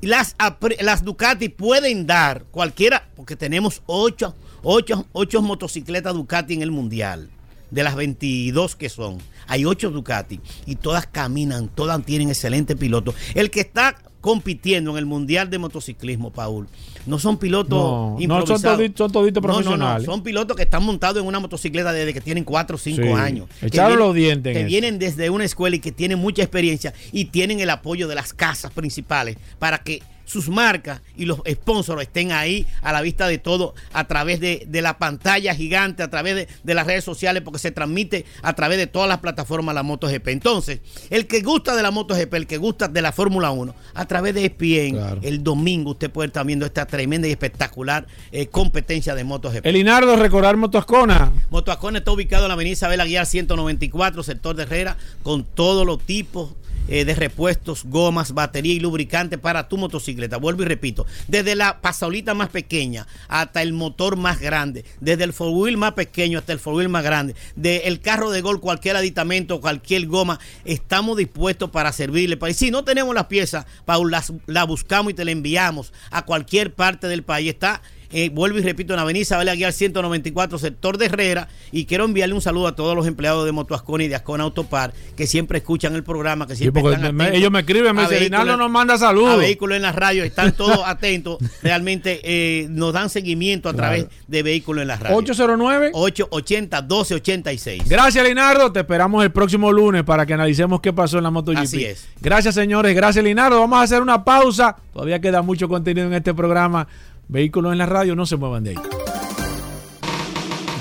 [0.00, 0.36] Las,
[0.80, 7.28] las Ducati pueden dar cualquiera, porque tenemos ocho, ocho, ocho motocicletas Ducati en el mundial,
[7.70, 9.18] de las 22 que son.
[9.48, 13.12] Hay ocho Ducati y todas caminan, todas tienen excelente piloto.
[13.34, 16.66] El que está compitiendo en el mundial de motociclismo, Paul,
[17.06, 18.80] no son pilotos No, no, son improvisados.
[18.80, 20.04] todi- son toditos No, no, no, profesionales.
[20.06, 23.08] son pilotos que están montados en una motocicleta desde que tienen 4 o 5 Sí,
[23.12, 23.48] años.
[23.62, 24.68] Echaron vienen- los dientes en Que eso.
[24.68, 28.32] vienen desde una escuela y que tienen mucha experiencia y tienen el apoyo de las
[28.32, 33.38] casas principales para que sus marcas y los sponsors estén ahí a la vista de
[33.38, 37.42] todo a través de, de la pantalla gigante, a través de, de las redes sociales,
[37.42, 40.28] porque se transmite a través de todas las plataformas la MotoGP.
[40.28, 44.04] Entonces, el que gusta de la MotoGP, el que gusta de la Fórmula 1, a
[44.04, 45.20] través de ESPN, Claro.
[45.22, 49.64] el domingo usted puede estar viendo esta tremenda y espectacular eh, competencia de MotoGP.
[49.64, 51.32] El Linardo, recordar Motoscona.
[51.48, 56.00] Motoacón está ubicado en la avenida Isabel Aguiar 194, sector de Herrera, con todos los
[56.02, 56.50] tipos
[56.88, 60.36] eh, de repuestos, gomas, batería y lubricante para tu motocicleta.
[60.38, 65.32] Vuelvo y repito, desde la pasaolita más pequeña hasta el motor más grande, desde el
[65.32, 68.96] four wheel más pequeño hasta el four wheel más grande, del carro de gol, cualquier
[68.96, 72.38] aditamento, cualquier goma, estamos dispuestos para servirle.
[72.48, 76.24] Y si no tenemos las piezas, Paul, las, la buscamos y te la enviamos a
[76.24, 77.50] cualquier parte del país.
[77.50, 81.48] Está eh, vuelvo y repito, en Avenida Isabel Aguilar 194, sector de Herrera.
[81.72, 84.92] Y quiero enviarle un saludo a todos los empleados de Motoascona y de Ascona Autopar
[85.16, 88.56] que siempre escuchan el programa, que siempre están me, ellos me escriben, me dicen, no
[88.56, 89.34] nos manda saludos.
[89.34, 91.38] A vehículos en la radio, están todos atentos.
[91.62, 95.16] Realmente eh, nos dan seguimiento a través de vehículos en la radio.
[95.16, 97.88] 809 880 1286.
[97.88, 98.72] Gracias, Linardo.
[98.72, 101.58] Te esperamos el próximo lunes para que analicemos qué pasó en la MotoGP.
[101.58, 102.08] Así es.
[102.20, 102.94] Gracias, señores.
[102.94, 103.60] Gracias, Linardo.
[103.60, 104.76] Vamos a hacer una pausa.
[104.92, 106.86] Todavía queda mucho contenido en este programa.
[107.28, 108.78] Vehículos en la radio, no se muevan de ahí.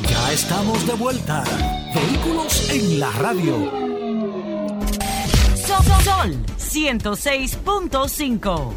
[0.09, 1.43] Ya estamos de vuelta.
[1.93, 3.69] Vehículos en la radio.
[6.03, 8.73] Sol 106.5.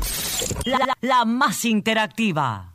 [0.64, 2.74] La, la, más interactiva.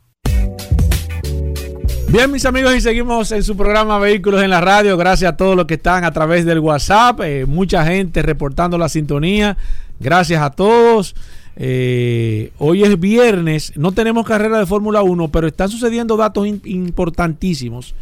[2.08, 4.96] Bien, mis amigos, y seguimos en su programa Vehículos en la Radio.
[4.96, 7.20] Gracias a todos los que están a través del WhatsApp.
[7.20, 9.58] Eh, mucha gente reportando la sintonía.
[10.00, 11.14] Gracias a todos.
[11.58, 17.94] Eh, hoy es viernes, no tenemos carrera de Fórmula 1, pero están sucediendo datos importantísimos,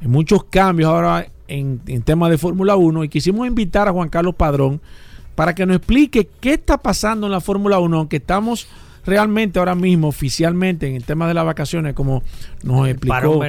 [0.00, 4.34] muchos cambios ahora en, en temas de Fórmula 1 y quisimos invitar a Juan Carlos
[4.34, 4.80] Padrón
[5.36, 8.66] para que nos explique qué está pasando en la Fórmula 1, aunque estamos
[9.06, 12.22] realmente ahora mismo oficialmente en el tema de las vacaciones, como
[12.62, 13.40] nos explicó.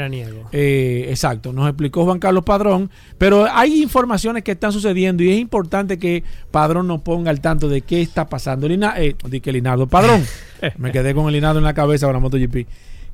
[0.51, 2.89] Eh, exacto, nos explicó Juan Carlos Padrón.
[3.17, 7.67] Pero hay informaciones que están sucediendo y es importante que Padrón nos ponga al tanto
[7.67, 8.67] de qué está pasando.
[8.67, 10.23] Lina, eh, que Linardo, Padrón.
[10.77, 12.67] me quedé con el Linardo en la cabeza con la MotoGP.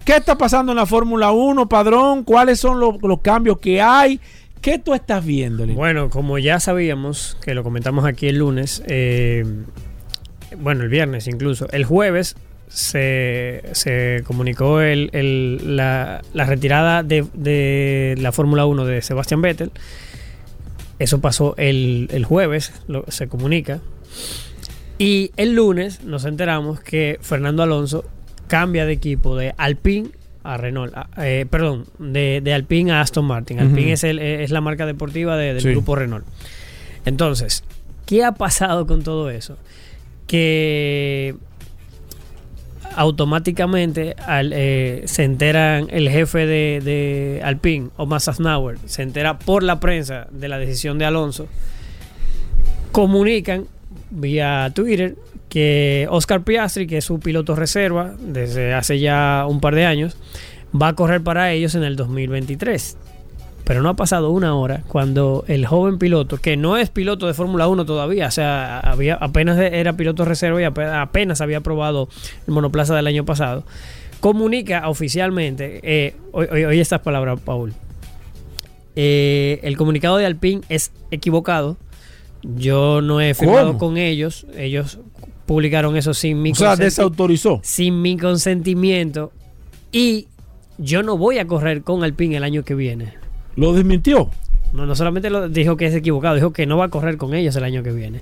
[0.06, 2.24] ¿Qué está pasando en la Fórmula 1, Padrón?
[2.24, 4.20] ¿Cuáles son los, cambios que hay?
[4.60, 5.66] ¿Qué tú estás viendo?
[5.68, 9.46] Bueno, como ya sabíamos, que lo comentamos aquí el lunes, eh,
[10.58, 12.36] bueno, el viernes incluso, el jueves
[12.74, 19.72] se, comunicó el, la, retirada de, la Fórmula 1 de Sebastián Vettel.
[21.00, 22.74] Eso pasó el, jueves,
[23.10, 23.80] se comunica.
[24.98, 28.06] Y el lunes nos enteramos que Fernando Alonso
[28.48, 30.10] cambia de equipo de Alpine
[30.44, 33.60] a Renault, eh, perdón, de, Alpine a Aston Martin.
[33.60, 36.26] Alpine es, el, es, la marca deportiva del grupo Renault.
[37.06, 37.64] Entonces,
[38.06, 39.58] ¿qué ha pasado con todo eso?
[40.28, 41.36] Que
[42.96, 49.80] automáticamente eh, se enteran el jefe de, de Alpine, Omar Sasnauer, se entera por la
[49.80, 51.48] prensa de la decisión de Alonso,
[52.92, 53.66] comunican
[54.12, 55.16] vía Twitter
[55.50, 60.18] que Oscar Piastri, que es su piloto reserva desde hace ya un par de años,
[60.80, 62.98] va a correr para ellos en el 2023.
[63.64, 67.34] Pero no ha pasado una hora cuando el joven piloto, que no es piloto de
[67.34, 72.10] Fórmula 1 todavía, o sea, había, apenas era piloto reserva y apenas había probado
[72.46, 73.64] el monoplaza del año pasado,
[74.20, 77.74] comunica oficialmente, eh, oye, estas palabras, Paul,
[78.96, 81.78] eh, el comunicado de Alpine es equivocado.
[82.44, 84.46] Yo no he firmado con ellos.
[84.56, 85.00] Ellos
[85.46, 87.60] publicaron eso sin mi O sea, desautorizó.
[87.64, 89.32] Sin mi consentimiento.
[89.92, 90.28] Y
[90.78, 93.14] yo no voy a correr con Alpine el año que viene.
[93.56, 94.30] ¿Lo desmintió?
[94.74, 97.34] No, no solamente lo dijo que es equivocado, dijo que no va a correr con
[97.36, 98.22] ellos el año que viene.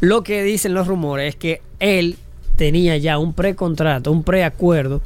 [0.00, 2.16] Lo que dicen los rumores es que él
[2.56, 5.00] tenía ya un precontrato, un preacuerdo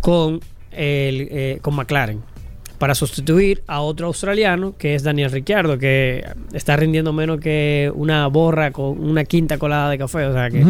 [0.00, 0.40] con,
[0.72, 2.31] eh, con McLaren
[2.82, 8.26] para sustituir a otro australiano que es Daniel Ricciardo, que está rindiendo menos que una
[8.26, 10.26] borra con una quinta colada de café.
[10.26, 10.66] O sea que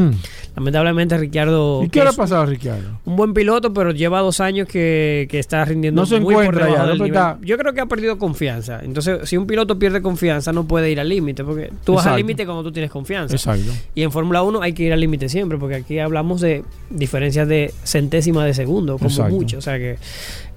[0.55, 1.83] lamentablemente Ricciardo.
[1.83, 3.01] ¿Y qué le ha pasado a Ricciardo?
[3.07, 6.67] Un buen piloto, pero lleva dos años que, está rindiendo no se muy encuentra
[6.99, 8.81] por ya, Yo creo que ha perdido confianza.
[8.83, 12.19] Entonces, si un piloto pierde confianza, no puede ir al límite, porque tú vas al
[12.19, 13.35] límite cuando tú tienes confianza.
[13.35, 13.73] Exacto.
[13.95, 17.49] Y en Fórmula 1 hay que ir al límite siempre, porque aquí hablamos de diferencias
[17.49, 19.57] de centésima de segundo, como mucho.
[19.57, 19.97] O sea que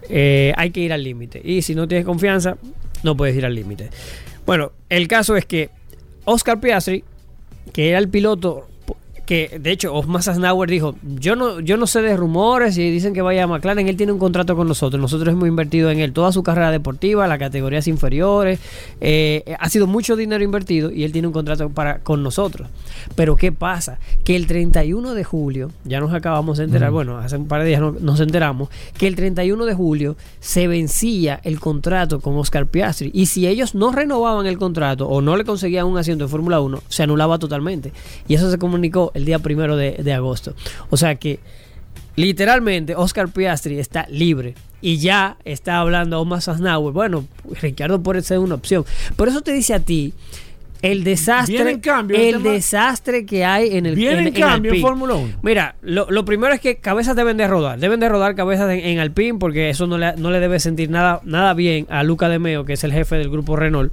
[0.09, 1.41] eh, hay que ir al límite.
[1.43, 2.57] Y si no tienes confianza,
[3.03, 3.89] no puedes ir al límite.
[4.45, 5.69] Bueno, el caso es que
[6.25, 7.03] Oscar Piastri,
[7.73, 8.67] que era el piloto
[9.25, 13.13] que de hecho Osmar Sasnauer dijo, yo no, yo no sé de rumores y dicen
[13.13, 16.13] que vaya a McLaren, él tiene un contrato con nosotros, nosotros hemos invertido en él
[16.13, 18.59] toda su carrera deportiva, las categorías inferiores,
[19.01, 22.69] eh, ha sido mucho dinero invertido y él tiene un contrato para, con nosotros.
[23.15, 23.99] Pero ¿qué pasa?
[24.23, 27.69] Que el 31 de julio, ya nos acabamos de enterar, bueno, hace un par de
[27.69, 33.11] días nos enteramos, que el 31 de julio se vencía el contrato con Oscar Piastri
[33.13, 36.59] y si ellos no renovaban el contrato o no le conseguían un asiento en Fórmula
[36.59, 37.91] 1, se anulaba totalmente.
[38.27, 40.53] Y eso se comunicó el día primero de, agosto.
[40.91, 41.39] O sea que
[42.15, 46.93] literalmente Oscar Piastri está libre y ya está hablando Omar Sasnauer.
[46.93, 47.25] Bueno,
[47.61, 48.85] Ricardo puede ser una opción.
[49.15, 50.13] Por eso te dice a ti,
[50.81, 54.81] el desastre, en cambio el desastre que hay en el en en cambio en.
[54.81, 55.37] Fórmula 1.
[55.41, 58.79] Mira, lo, lo primero es que cabezas deben de rodar, deben de rodar cabezas en,
[58.79, 62.29] en Alpine porque eso no le, no le debe sentir nada, nada bien a Luca
[62.29, 63.91] De Meo, que es el jefe del grupo Renault,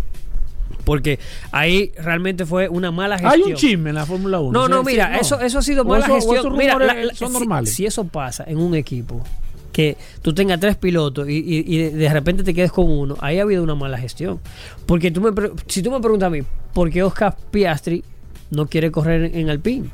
[0.84, 1.18] porque
[1.50, 3.32] ahí realmente fue una mala gestión.
[3.46, 4.52] Hay un chisme en la Fórmula 1.
[4.52, 5.20] No, no, mira, no.
[5.20, 6.56] eso, eso ha sido mala eso- gestión.
[6.56, 7.74] Mira, rumores la- la- son si- normales.
[7.74, 9.22] Si, eso pasa en un equipo,
[9.72, 13.38] que tú tengas tres pilotos y, y- y de- repente te quedes con uno, ahí
[13.38, 14.40] ha habido una mala gestión.
[14.86, 15.30] Porque tú me,
[15.66, 16.40] si tú me preguntas a mí,
[16.74, 18.04] ¿por qué Oscar Piastri
[18.50, 19.88] no quiere correr en, Alpine?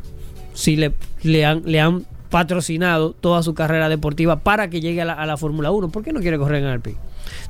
[0.55, 5.05] Si le, le, han, le han patrocinado toda su carrera deportiva para que llegue a
[5.05, 6.97] la, a la Fórmula 1, ¿por qué no quiere correr en Alpine?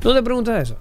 [0.01, 0.77] ¿Tú te preguntas eso?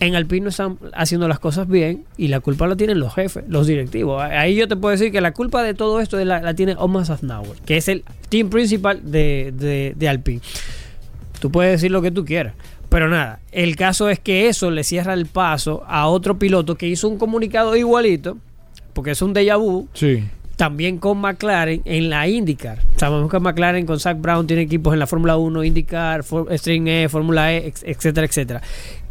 [0.00, 3.42] En Alpine no están haciendo las cosas bien y la culpa la tienen los jefes,
[3.48, 4.22] los directivos.
[4.22, 7.04] Ahí yo te puedo decir que la culpa de todo esto la, la tiene Omar
[7.04, 10.40] Safnauer, que es el team principal de, de, de Alpine.
[11.40, 12.54] Tú puedes decir lo que tú quieras.
[12.88, 16.86] Pero nada, el caso es que eso le cierra el paso a otro piloto que
[16.86, 18.38] hizo un comunicado igualito,
[18.94, 20.24] porque es un déjà vu, Sí.
[20.56, 22.78] también con McLaren en la IndyCar.
[22.96, 27.08] Sabemos que McLaren con Zach Brown tiene equipos en la Fórmula 1, IndyCar, String E,
[27.10, 28.62] Fórmula E, etcétera, etcétera.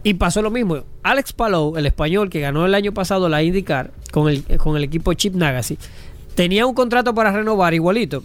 [0.08, 0.78] Y pasó lo mismo.
[1.03, 4.84] Alex Palou, el español que ganó el año pasado la IndyCar con el, con el
[4.84, 5.78] equipo Chip Nagasi,
[6.34, 8.24] tenía un contrato para renovar igualito.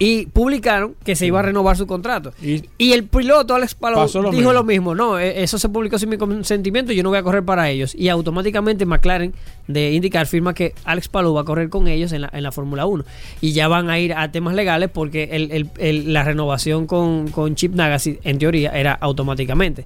[0.00, 2.32] Y publicaron que se iba a renovar su contrato.
[2.40, 4.52] Y- Y, el piloto Alex Palou lo dijo mismo.
[4.52, 4.94] lo mismo.
[4.94, 6.92] No, eh, eso se publicó sin mi consentimiento.
[6.92, 7.96] Yo no voy a correr para ellos.
[7.96, 9.34] Y automáticamente McLaren
[9.66, 12.52] de indicar firma que Alex Palou va a correr con ellos en la, en la
[12.52, 13.04] Fórmula 1.
[13.40, 17.26] Y ya van a ir a temas legales porque el- el- el- la renovación con,
[17.32, 19.84] con Chip Nagasi, en teoría, era automáticamente.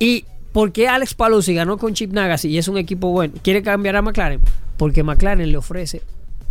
[0.00, 3.34] ¿Y por qué Alex Palou, si ganó con Chip Nagasi y es un equipo bueno,
[3.42, 4.40] quiere cambiar a McLaren?
[4.78, 6.02] Porque McLaren le ofrece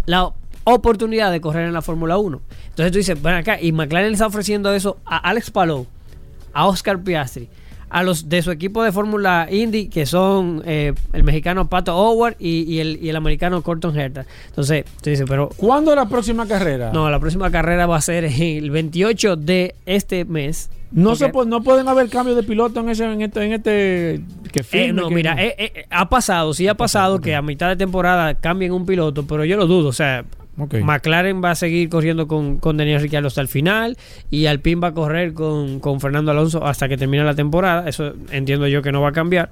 [0.05, 0.31] la
[0.63, 2.41] oportunidad de correr en la Fórmula 1.
[2.69, 5.87] Entonces tú dices, ven acá, y McLaren le está ofreciendo eso a Alex Palou,
[6.53, 7.49] a Oscar Piastri,
[7.89, 12.35] a los de su equipo de Fórmula Indy, que son eh, el mexicano Pato Howard
[12.37, 14.27] y, y el, y el americano Corton Herta.
[14.47, 16.91] Entonces tú dices, pero ¿Cuándo es la próxima carrera?
[16.93, 20.69] no, la próxima carrera va a ser el 28 de este mes.
[20.91, 23.53] No, se Porque- pu- no pueden haber cambios de piloto en ese en este, en
[23.53, 24.21] este
[24.51, 27.69] que Eh, no, que- mira, eh, eh, ha pasado, sí ha pasado que a mitad
[27.69, 29.89] de temporada cambien un piloto, pero yo lo dudo.
[29.89, 30.25] O sea.
[30.83, 33.95] McLaren va a seguir corriendo con, con Daniel Ricciardo hasta el final
[34.29, 37.87] y Alpine va a correr con, con Fernando Alonso hasta que termine la temporada.
[37.87, 39.51] Eso entiendo yo que no va a cambiar.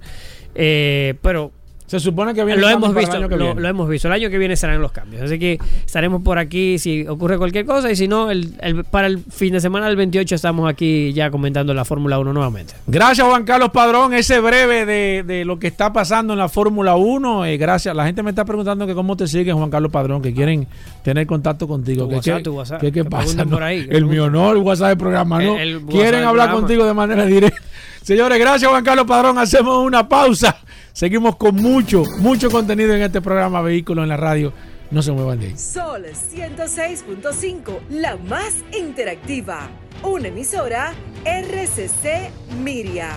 [0.54, 1.54] Eh, pero
[1.88, 3.62] se supone que viene lo hemos visto, año que lo, viene.
[3.62, 4.08] lo hemos visto.
[4.10, 5.24] El año que viene serán los cambios.
[5.24, 9.08] Así que estaremos por aquí si ocurre cualquier cosa y si no, el, el- para
[9.08, 12.74] el fin de semana del 28 estamos aquí ya comentando la Fórmula 1 nuevamente.
[12.88, 16.96] Gracias Juan Carlos Padrón, ese breve de, de lo que está pasando en la Fórmula
[16.96, 17.46] 1.
[17.46, 17.96] eh, gracias.
[17.96, 20.68] La gente me está preguntando que cómo te siguen Juan Carlos Padrón, que quieren
[21.04, 22.04] tener contacto contigo.
[22.04, 22.44] Tu que, que-
[22.80, 23.24] que- ¿Qué pasa?
[23.24, 25.58] pregunten No, por ahí, que el mi honor, el WhatsApp del programa, ¿no?
[25.58, 26.54] El- quieren hablar programa.
[26.60, 27.62] contigo de manera directa.
[28.02, 29.38] Señores, gracias Juan Carlos Padrón.
[29.38, 30.58] Hacemos una pausa.
[30.98, 34.52] Seguimos con mucho, mucho contenido en este programa Vehículos en la Radio.
[34.90, 35.56] No se muevan de ahí.
[35.56, 39.70] Sol 106.5, la más interactiva.
[40.02, 42.32] Una emisora RCC
[42.64, 43.12] Miria.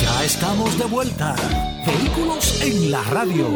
[0.00, 1.36] Ya estamos de vuelta.
[1.86, 3.46] Vehículos en la radio.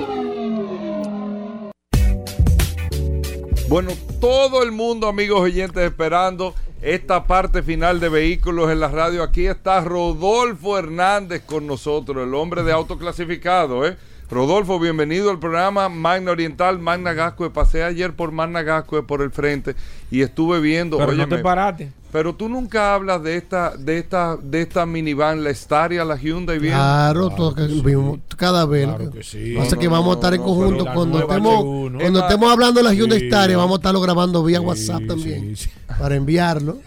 [3.69, 9.23] Bueno, todo el mundo, amigos oyentes, esperando esta parte final de Vehículos en la Radio.
[9.23, 13.97] Aquí está Rodolfo Hernández con nosotros, el hombre de autoclasificado, ¿eh?
[14.37, 17.51] Rodolfo, bienvenido al programa Magna Oriental, Magna Gascue.
[17.51, 19.77] Pasé ayer por Magna Gascue por el frente
[20.11, 20.97] y estuve viendo.
[20.97, 21.93] Pero no óyeme, te paraste.
[22.11, 26.59] pero tú nunca hablas de esta, de esta, de esta minivan, la Staria, la Hyundai,
[26.59, 26.73] bien.
[26.73, 28.87] Claro, todo que vimos cada vez.
[28.87, 29.53] Claro que sí.
[29.55, 31.99] Pasa No, que no, vamos a estar no, en no, conjunto cuando estemos H1, ¿no?
[31.99, 33.27] cuando Es estemos hablando de la Hyundai Sí.
[33.27, 35.71] Staria, vamos a estarlo grabando vía Sí, WhatsApp también sí, sí.
[35.99, 36.79] para enviarlo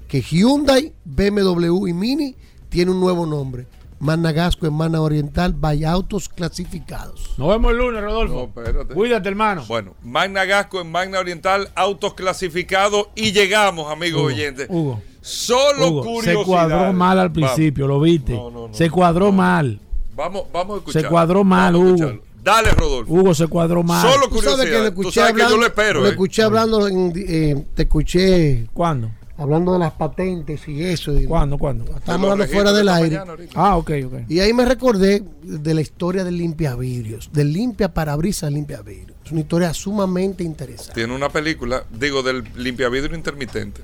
[0.09, 2.35] que Hyundai, BMW y Mini
[2.67, 3.67] tiene un nuevo nombre.
[3.99, 7.33] Managasco en Mana Oriental, by Autos Clasificados.
[7.37, 8.33] Nos vemos el lunes, Rodolfo.
[8.33, 8.93] No, espérate.
[8.93, 9.63] Cuídate, hermano.
[9.67, 14.67] Bueno, Magna Gasco en Magna Oriental, autos clasificados y llegamos, amigos Hugo, oyentes.
[14.69, 15.01] Hugo.
[15.21, 16.39] Solo Hugo, curiosidades.
[16.39, 18.33] se cuadró mal al principio, lo viste.
[18.33, 18.73] No, no, no.
[18.73, 19.79] se cuadró mal.
[20.15, 21.01] Vamos, vamos a escuchar.
[21.01, 22.19] Se cuadró mal, Hugo.
[22.41, 23.13] Dale, Rodolfo.
[23.13, 24.01] Hugo se cuadró mal.
[24.09, 24.77] Solo Tú sabes que.
[24.77, 25.99] Tú escuché que yo hablando, lo espero.
[26.01, 26.09] lo ¿eh?
[26.11, 29.11] escuché hablando, en- eh, te escuché ¿Cuándo?
[29.39, 31.17] Hablando de las patentes y eso.
[31.19, 31.57] y- ¿Cuándo?
[31.57, 31.85] ¿Cuándo?
[31.85, 33.19] Estamos hablando fuera del aire.
[33.55, 34.13] Ah, ok, ok.
[34.29, 39.17] Y ahí me recordé de la historia del limpia vidrios, del limpia parabrisas limpia vidrios.
[39.25, 40.93] Es una historia sumamente interesante.
[40.93, 43.81] Tiene una película, digo, del limpiavidrio intermitente.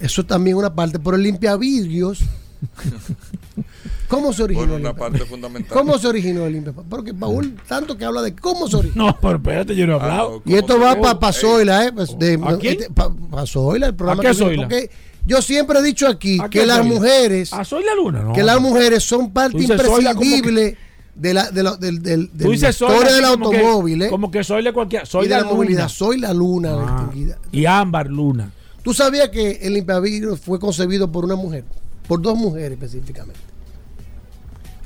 [0.00, 2.20] Eso también es una parte, pero el limpia vidrios.
[4.12, 4.74] ¿Cómo se originó?
[4.76, 5.76] Una parte fundamental.
[5.76, 6.72] ¿Cómo se originó el limpia?
[6.72, 9.06] Porque Paul tanto que habla de cómo se originó.
[9.06, 10.42] No, pero espérate, yo no he Ah, hablado.
[10.44, 11.92] Y esto ¿cómo va para Ey, Pazoila, ¿eh?
[11.92, 12.72] Pues de, ¿A quién?
[12.80, 14.62] este, pa, pa Zoila, el programa ¿A qué Zoila?
[14.64, 14.90] Porque
[15.24, 16.94] yo siempre he dicho aquí ¿A que las Zoila?
[16.94, 18.32] mujeres, Ah, soy la luna, ¿no?
[18.34, 19.74] que las mujeres son parte Zoila
[20.12, 20.76] imprescindible
[21.14, 24.08] de la, de la, del- del- de la historia del que- automóvil, ¿eh?
[24.10, 25.06] Como que soy de cualquier.
[25.06, 25.54] Soy y de la, luna.
[25.54, 25.88] movilidad.
[25.88, 27.38] Soy la luna Ah, distinguida.
[27.50, 28.50] y Ámbar Luna.
[28.82, 31.64] ¿Tú sabías que el limpiavidrios fue concebido por una mujer?
[32.08, 33.40] Por dos mujeres específicamente.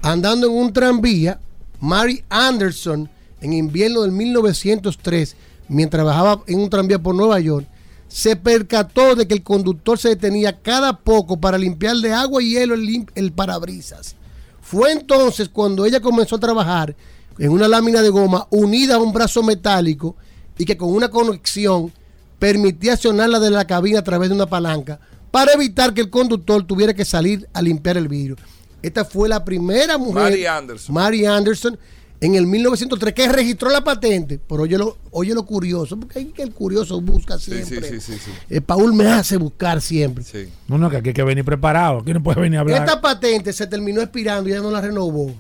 [0.03, 1.41] Andando en un tranvía,
[1.81, 3.09] Mary Anderson,
[3.41, 5.37] en invierno del 1903,
[5.69, 7.67] mientras trabajaba en un tranvía por Nueva York,
[8.09, 12.51] se percató de que el conductor se detenía cada poco para limpiar de agua y
[12.51, 14.15] hielo el parabrisas.
[14.61, 16.95] Fue entonces cuando ella comenzó a trabajar
[17.39, 20.17] en una lámina de goma unida a un brazo metálico
[20.59, 21.93] y que con una conexión
[22.39, 24.99] permitía accionarla de la cabina a través de una palanca
[25.31, 28.37] para evitar que el conductor tuviera que salir a limpiar el vidrio.
[28.83, 30.95] Esta fue la primera mujer, Mary Anderson.
[30.95, 31.79] Mary Anderson,
[32.21, 34.39] en el 1903, que registró la patente.
[34.47, 37.89] Pero oye lo, oye lo curioso, porque hay que el curioso busca siempre.
[37.89, 38.31] sí, sí, sí, sí.
[38.49, 40.25] Eh, Paul me hace buscar siempre.
[40.25, 40.49] Sí.
[40.69, 42.01] No, no, que aquí hay que venir preparado.
[42.01, 42.81] Aquí no puede venir a hablar.
[42.81, 45.35] Esta patente se terminó expirando y ya no la renovó.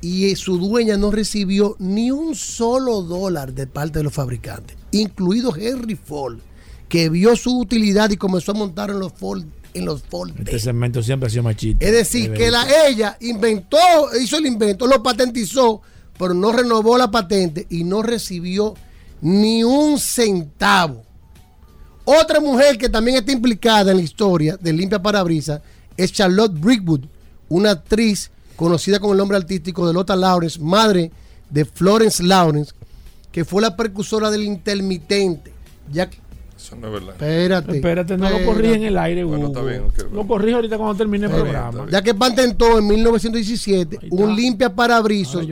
[0.00, 4.76] Y eh, su dueña no recibió ni un solo dólar de parte de los fabricantes,
[4.90, 6.38] incluido Henry Ford,
[6.88, 9.44] que vio su utilidad y comenzó a montar en los Ford
[9.74, 11.84] en los Ford Este segmento siempre ha sido machista.
[11.84, 13.78] Es decir, De que la, ella inventó,
[14.20, 15.80] hizo el invento, lo patentizó,
[16.18, 18.74] pero no renovó la patente y no recibió
[19.20, 21.02] ni un centavo.
[22.04, 25.62] Otra mujer que también está implicada en la historia de Limpia Parabrisas
[25.96, 27.04] es Charlotte Brickwood,
[27.48, 31.12] una actriz conocida con el nombre artístico de Lotta Lawrence, madre
[31.50, 32.72] de Florence Lawrence,
[33.30, 35.52] que fue la precursora del intermitente.
[35.90, 36.10] Ya
[36.62, 37.10] Eso no es verdad.
[37.10, 37.76] espérate.
[37.76, 39.58] Espérate, no lo corrí en el aire, Bueno, Hugo.
[39.58, 40.10] está bien, ok, bueno.
[40.14, 41.86] Lo corrijo ahorita cuando termine el programa.
[41.90, 44.22] Ya que patentó en 1917 Ahí está.
[44.24, 45.44] un limpia parabrisas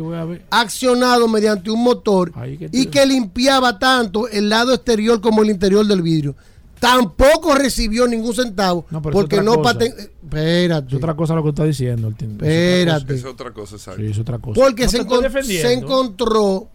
[0.50, 5.86] accionado mediante un motor que y que limpiaba tanto el lado exterior como el interior
[5.86, 6.34] del vidrio.
[6.78, 10.00] Tampoco recibió ningún centavo No, pero es porque otra no patentó.
[10.00, 10.88] Espérate.
[10.88, 12.08] Es otra cosa lo que está diciendo.
[12.08, 12.30] el.
[12.32, 13.14] Espérate.
[13.14, 14.00] Es otra cosa, exacto.
[14.00, 14.58] Sí, es otra cosa.
[14.60, 16.68] Porque No se, se encontró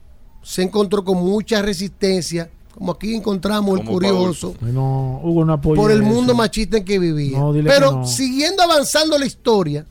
[0.44, 6.02] se encontró con mucha resistencia, como aquí encontramos el curioso, No, Hugo no por el
[6.02, 6.08] eso.
[6.10, 7.40] mundo machista en que vivía.
[7.40, 9.86] No, Pero siguiendo avanzando la historia,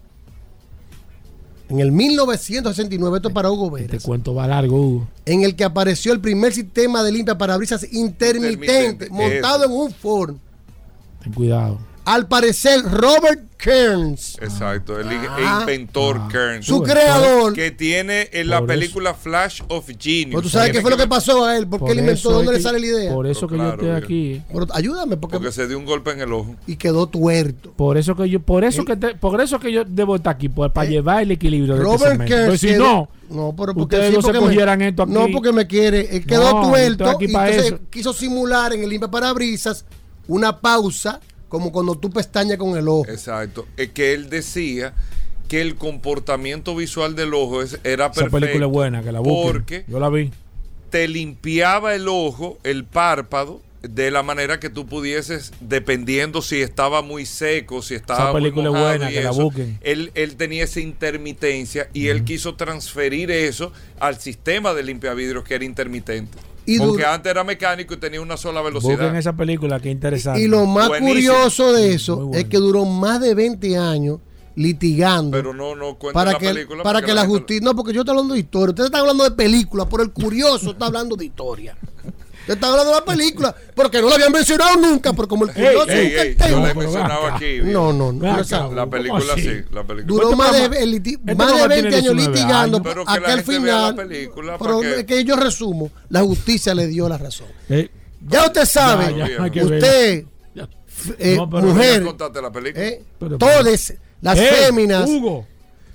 [1.68, 5.08] en el 1969, esto es para Hugo Este Veras, cuento va largo, Hugo.
[5.24, 9.72] en el que apareció el primer sistema de limpia parabrisas intermitente, Intermitente, montado eso.
[9.72, 10.34] en un Ford.
[11.22, 11.78] Ten cuidado.
[12.06, 15.60] Al parecer, Robert Kearns, Exacto, el Ah.
[15.62, 16.28] inventor Ah.
[16.30, 16.66] Kearns.
[16.66, 18.78] su creador, Que tiene en la Por eso.
[18.78, 20.32] película Flash of Genius.
[20.32, 22.34] pues tú sabes qué fue lo que pasó a él, porque Por él inventó, ¿de
[22.34, 23.12] dónde le que- sale la idea?
[23.12, 24.42] Por eso Pero que claro, yo estoy aquí.
[24.52, 26.54] Pero ayúdame, porque, Porque se dio un golpe en el ojo.
[26.66, 27.72] y quedó tuerto.
[27.74, 30.50] Por eso que yo, por eso que te- por eso que yo debo estar aquí,
[30.50, 32.34] por- para Eh, llevar el equilibrio de este Robert segmento.
[32.34, 32.60] Kearns.
[32.60, 35.12] Pero si no, no, pero porque ustedes sí, no se porque me- cogieran esto aquí.
[35.12, 36.14] No, porque me quiere.
[36.16, 37.28] Él quedó No, tuerto y
[37.90, 39.86] quiso simular en el limpia parabrisas
[40.28, 41.20] una pausa,
[41.54, 43.06] como cuando tú pestañas con el ojo.
[43.08, 43.66] Exacto.
[43.76, 44.92] Es que él decía
[45.48, 48.40] que el comportamiento visual del ojo es- era esa perfecto.
[48.40, 49.52] película es buena, que la busquen.
[49.52, 50.30] Porque yo la vi.
[50.90, 57.02] te limpiaba el ojo, el párpado, de la manera que tú pudieses, dependiendo si estaba
[57.02, 59.78] muy seco, si estaba muy película es mojado buena, que la busquen.
[59.82, 65.54] Él, él tenía esa intermitencia y él quiso transferir eso al sistema de limpiavidrios que
[65.54, 66.38] era intermitente.
[66.66, 69.16] Y Porque antes era mecánico y tenía una sola Busquen velocidad.
[69.16, 70.40] esa película, que interesante.
[70.40, 71.32] Y lo más Buenísimo.
[71.34, 72.38] curioso de eso bueno.
[72.38, 74.18] es que duró más de 20 años
[74.56, 76.82] litigando Pero no, no cuenta para la que, película.
[76.82, 77.60] para que la gente- justicia...
[77.64, 78.70] No, porque yo estoy hablando de historia.
[78.70, 81.76] Ustedes están hablando de película, pero el curioso está hablando de historia.
[82.44, 85.52] Usted está hablando de la película, porque no la habían mencionado nunca, pero como el
[85.54, 86.60] curioso Ey, nunca ey, el yo tema.
[86.60, 87.58] la he mencionado aquí.
[87.62, 88.40] No, no, no.
[88.40, 90.04] Esa- La ¿cómo película sí, la película.
[90.04, 92.82] Duró más de, el liti- este más de programa 20 tiene años 19 litigando.
[92.82, 93.96] Pero que hasta la el final.
[93.96, 95.90] la película pero que- es que yo resumo.
[96.10, 97.46] La justicia le dio la razón.
[97.70, 97.88] Eh,
[98.28, 100.24] Ya usted sabe, Ya, usted,
[101.18, 102.84] eh, mujer, la película.
[102.84, 105.46] eh, Pero- todas las Eh, féminas, Hugo,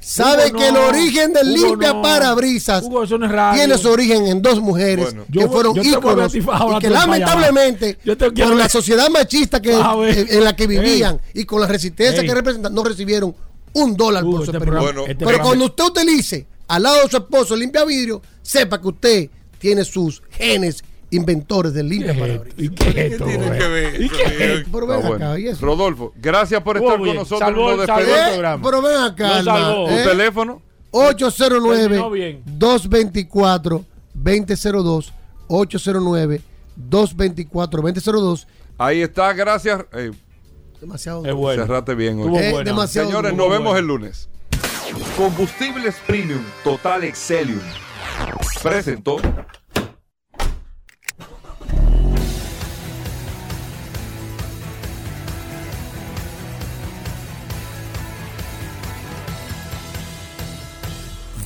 [0.02, 2.02] Hugo, que el origen del Hugo, limpia no.
[2.02, 3.60] parabrisas Hugo, eso no es radio.
[3.60, 5.26] tiene su origen en dos mujeres Bueno.
[5.32, 6.42] que Yo- fueron yo íconos y
[6.80, 11.42] que lamentablemente Yo te quiero por la sociedad machista que, en, la que vivían Ey.
[11.42, 12.28] y con la resistencia Ey.
[12.28, 13.36] que representan no recibieron
[13.74, 17.04] un dólar Hugo, por su este programa- Bueno, este Pero cuando usted utilice al lado
[17.04, 22.14] de su esposo el limpia vidrio, sepa que usted tiene sus genes inventores del limpia
[22.14, 22.60] ¿Qué es parabrisas.
[22.60, 24.02] ¿Y qué es esto, Tiene que ver.
[24.02, 24.24] ¿Y qué
[24.54, 24.66] es?
[24.72, 25.38] Pero ven Está acá, bueno.
[25.38, 25.66] ¿y eso?
[25.66, 27.40] Rodolfo, gracias por estar con nosotros.
[27.40, 28.10] Salvó- Nos salvó el.
[28.10, 28.64] Eh, programa.
[28.64, 29.86] pero ven acá, salvó.
[29.88, 30.04] ¿Tu ¿eh?
[30.04, 30.62] teléfono?
[30.92, 32.42] 809 bien.
[32.46, 35.14] 224 2002
[35.48, 36.42] 809
[36.76, 39.84] 224 2002 Ahí está, gracias.
[39.94, 40.12] Eh,
[40.80, 41.64] demasiado Es bueno.
[41.64, 42.28] cerrate bien hoy.
[42.38, 42.64] Eh, buena.
[42.70, 43.78] demasiado Señores, nos vemos bueno.
[43.80, 44.30] el lunes.
[45.18, 47.60] Combustibles Premium Total Excelium
[48.64, 49.18] presentó.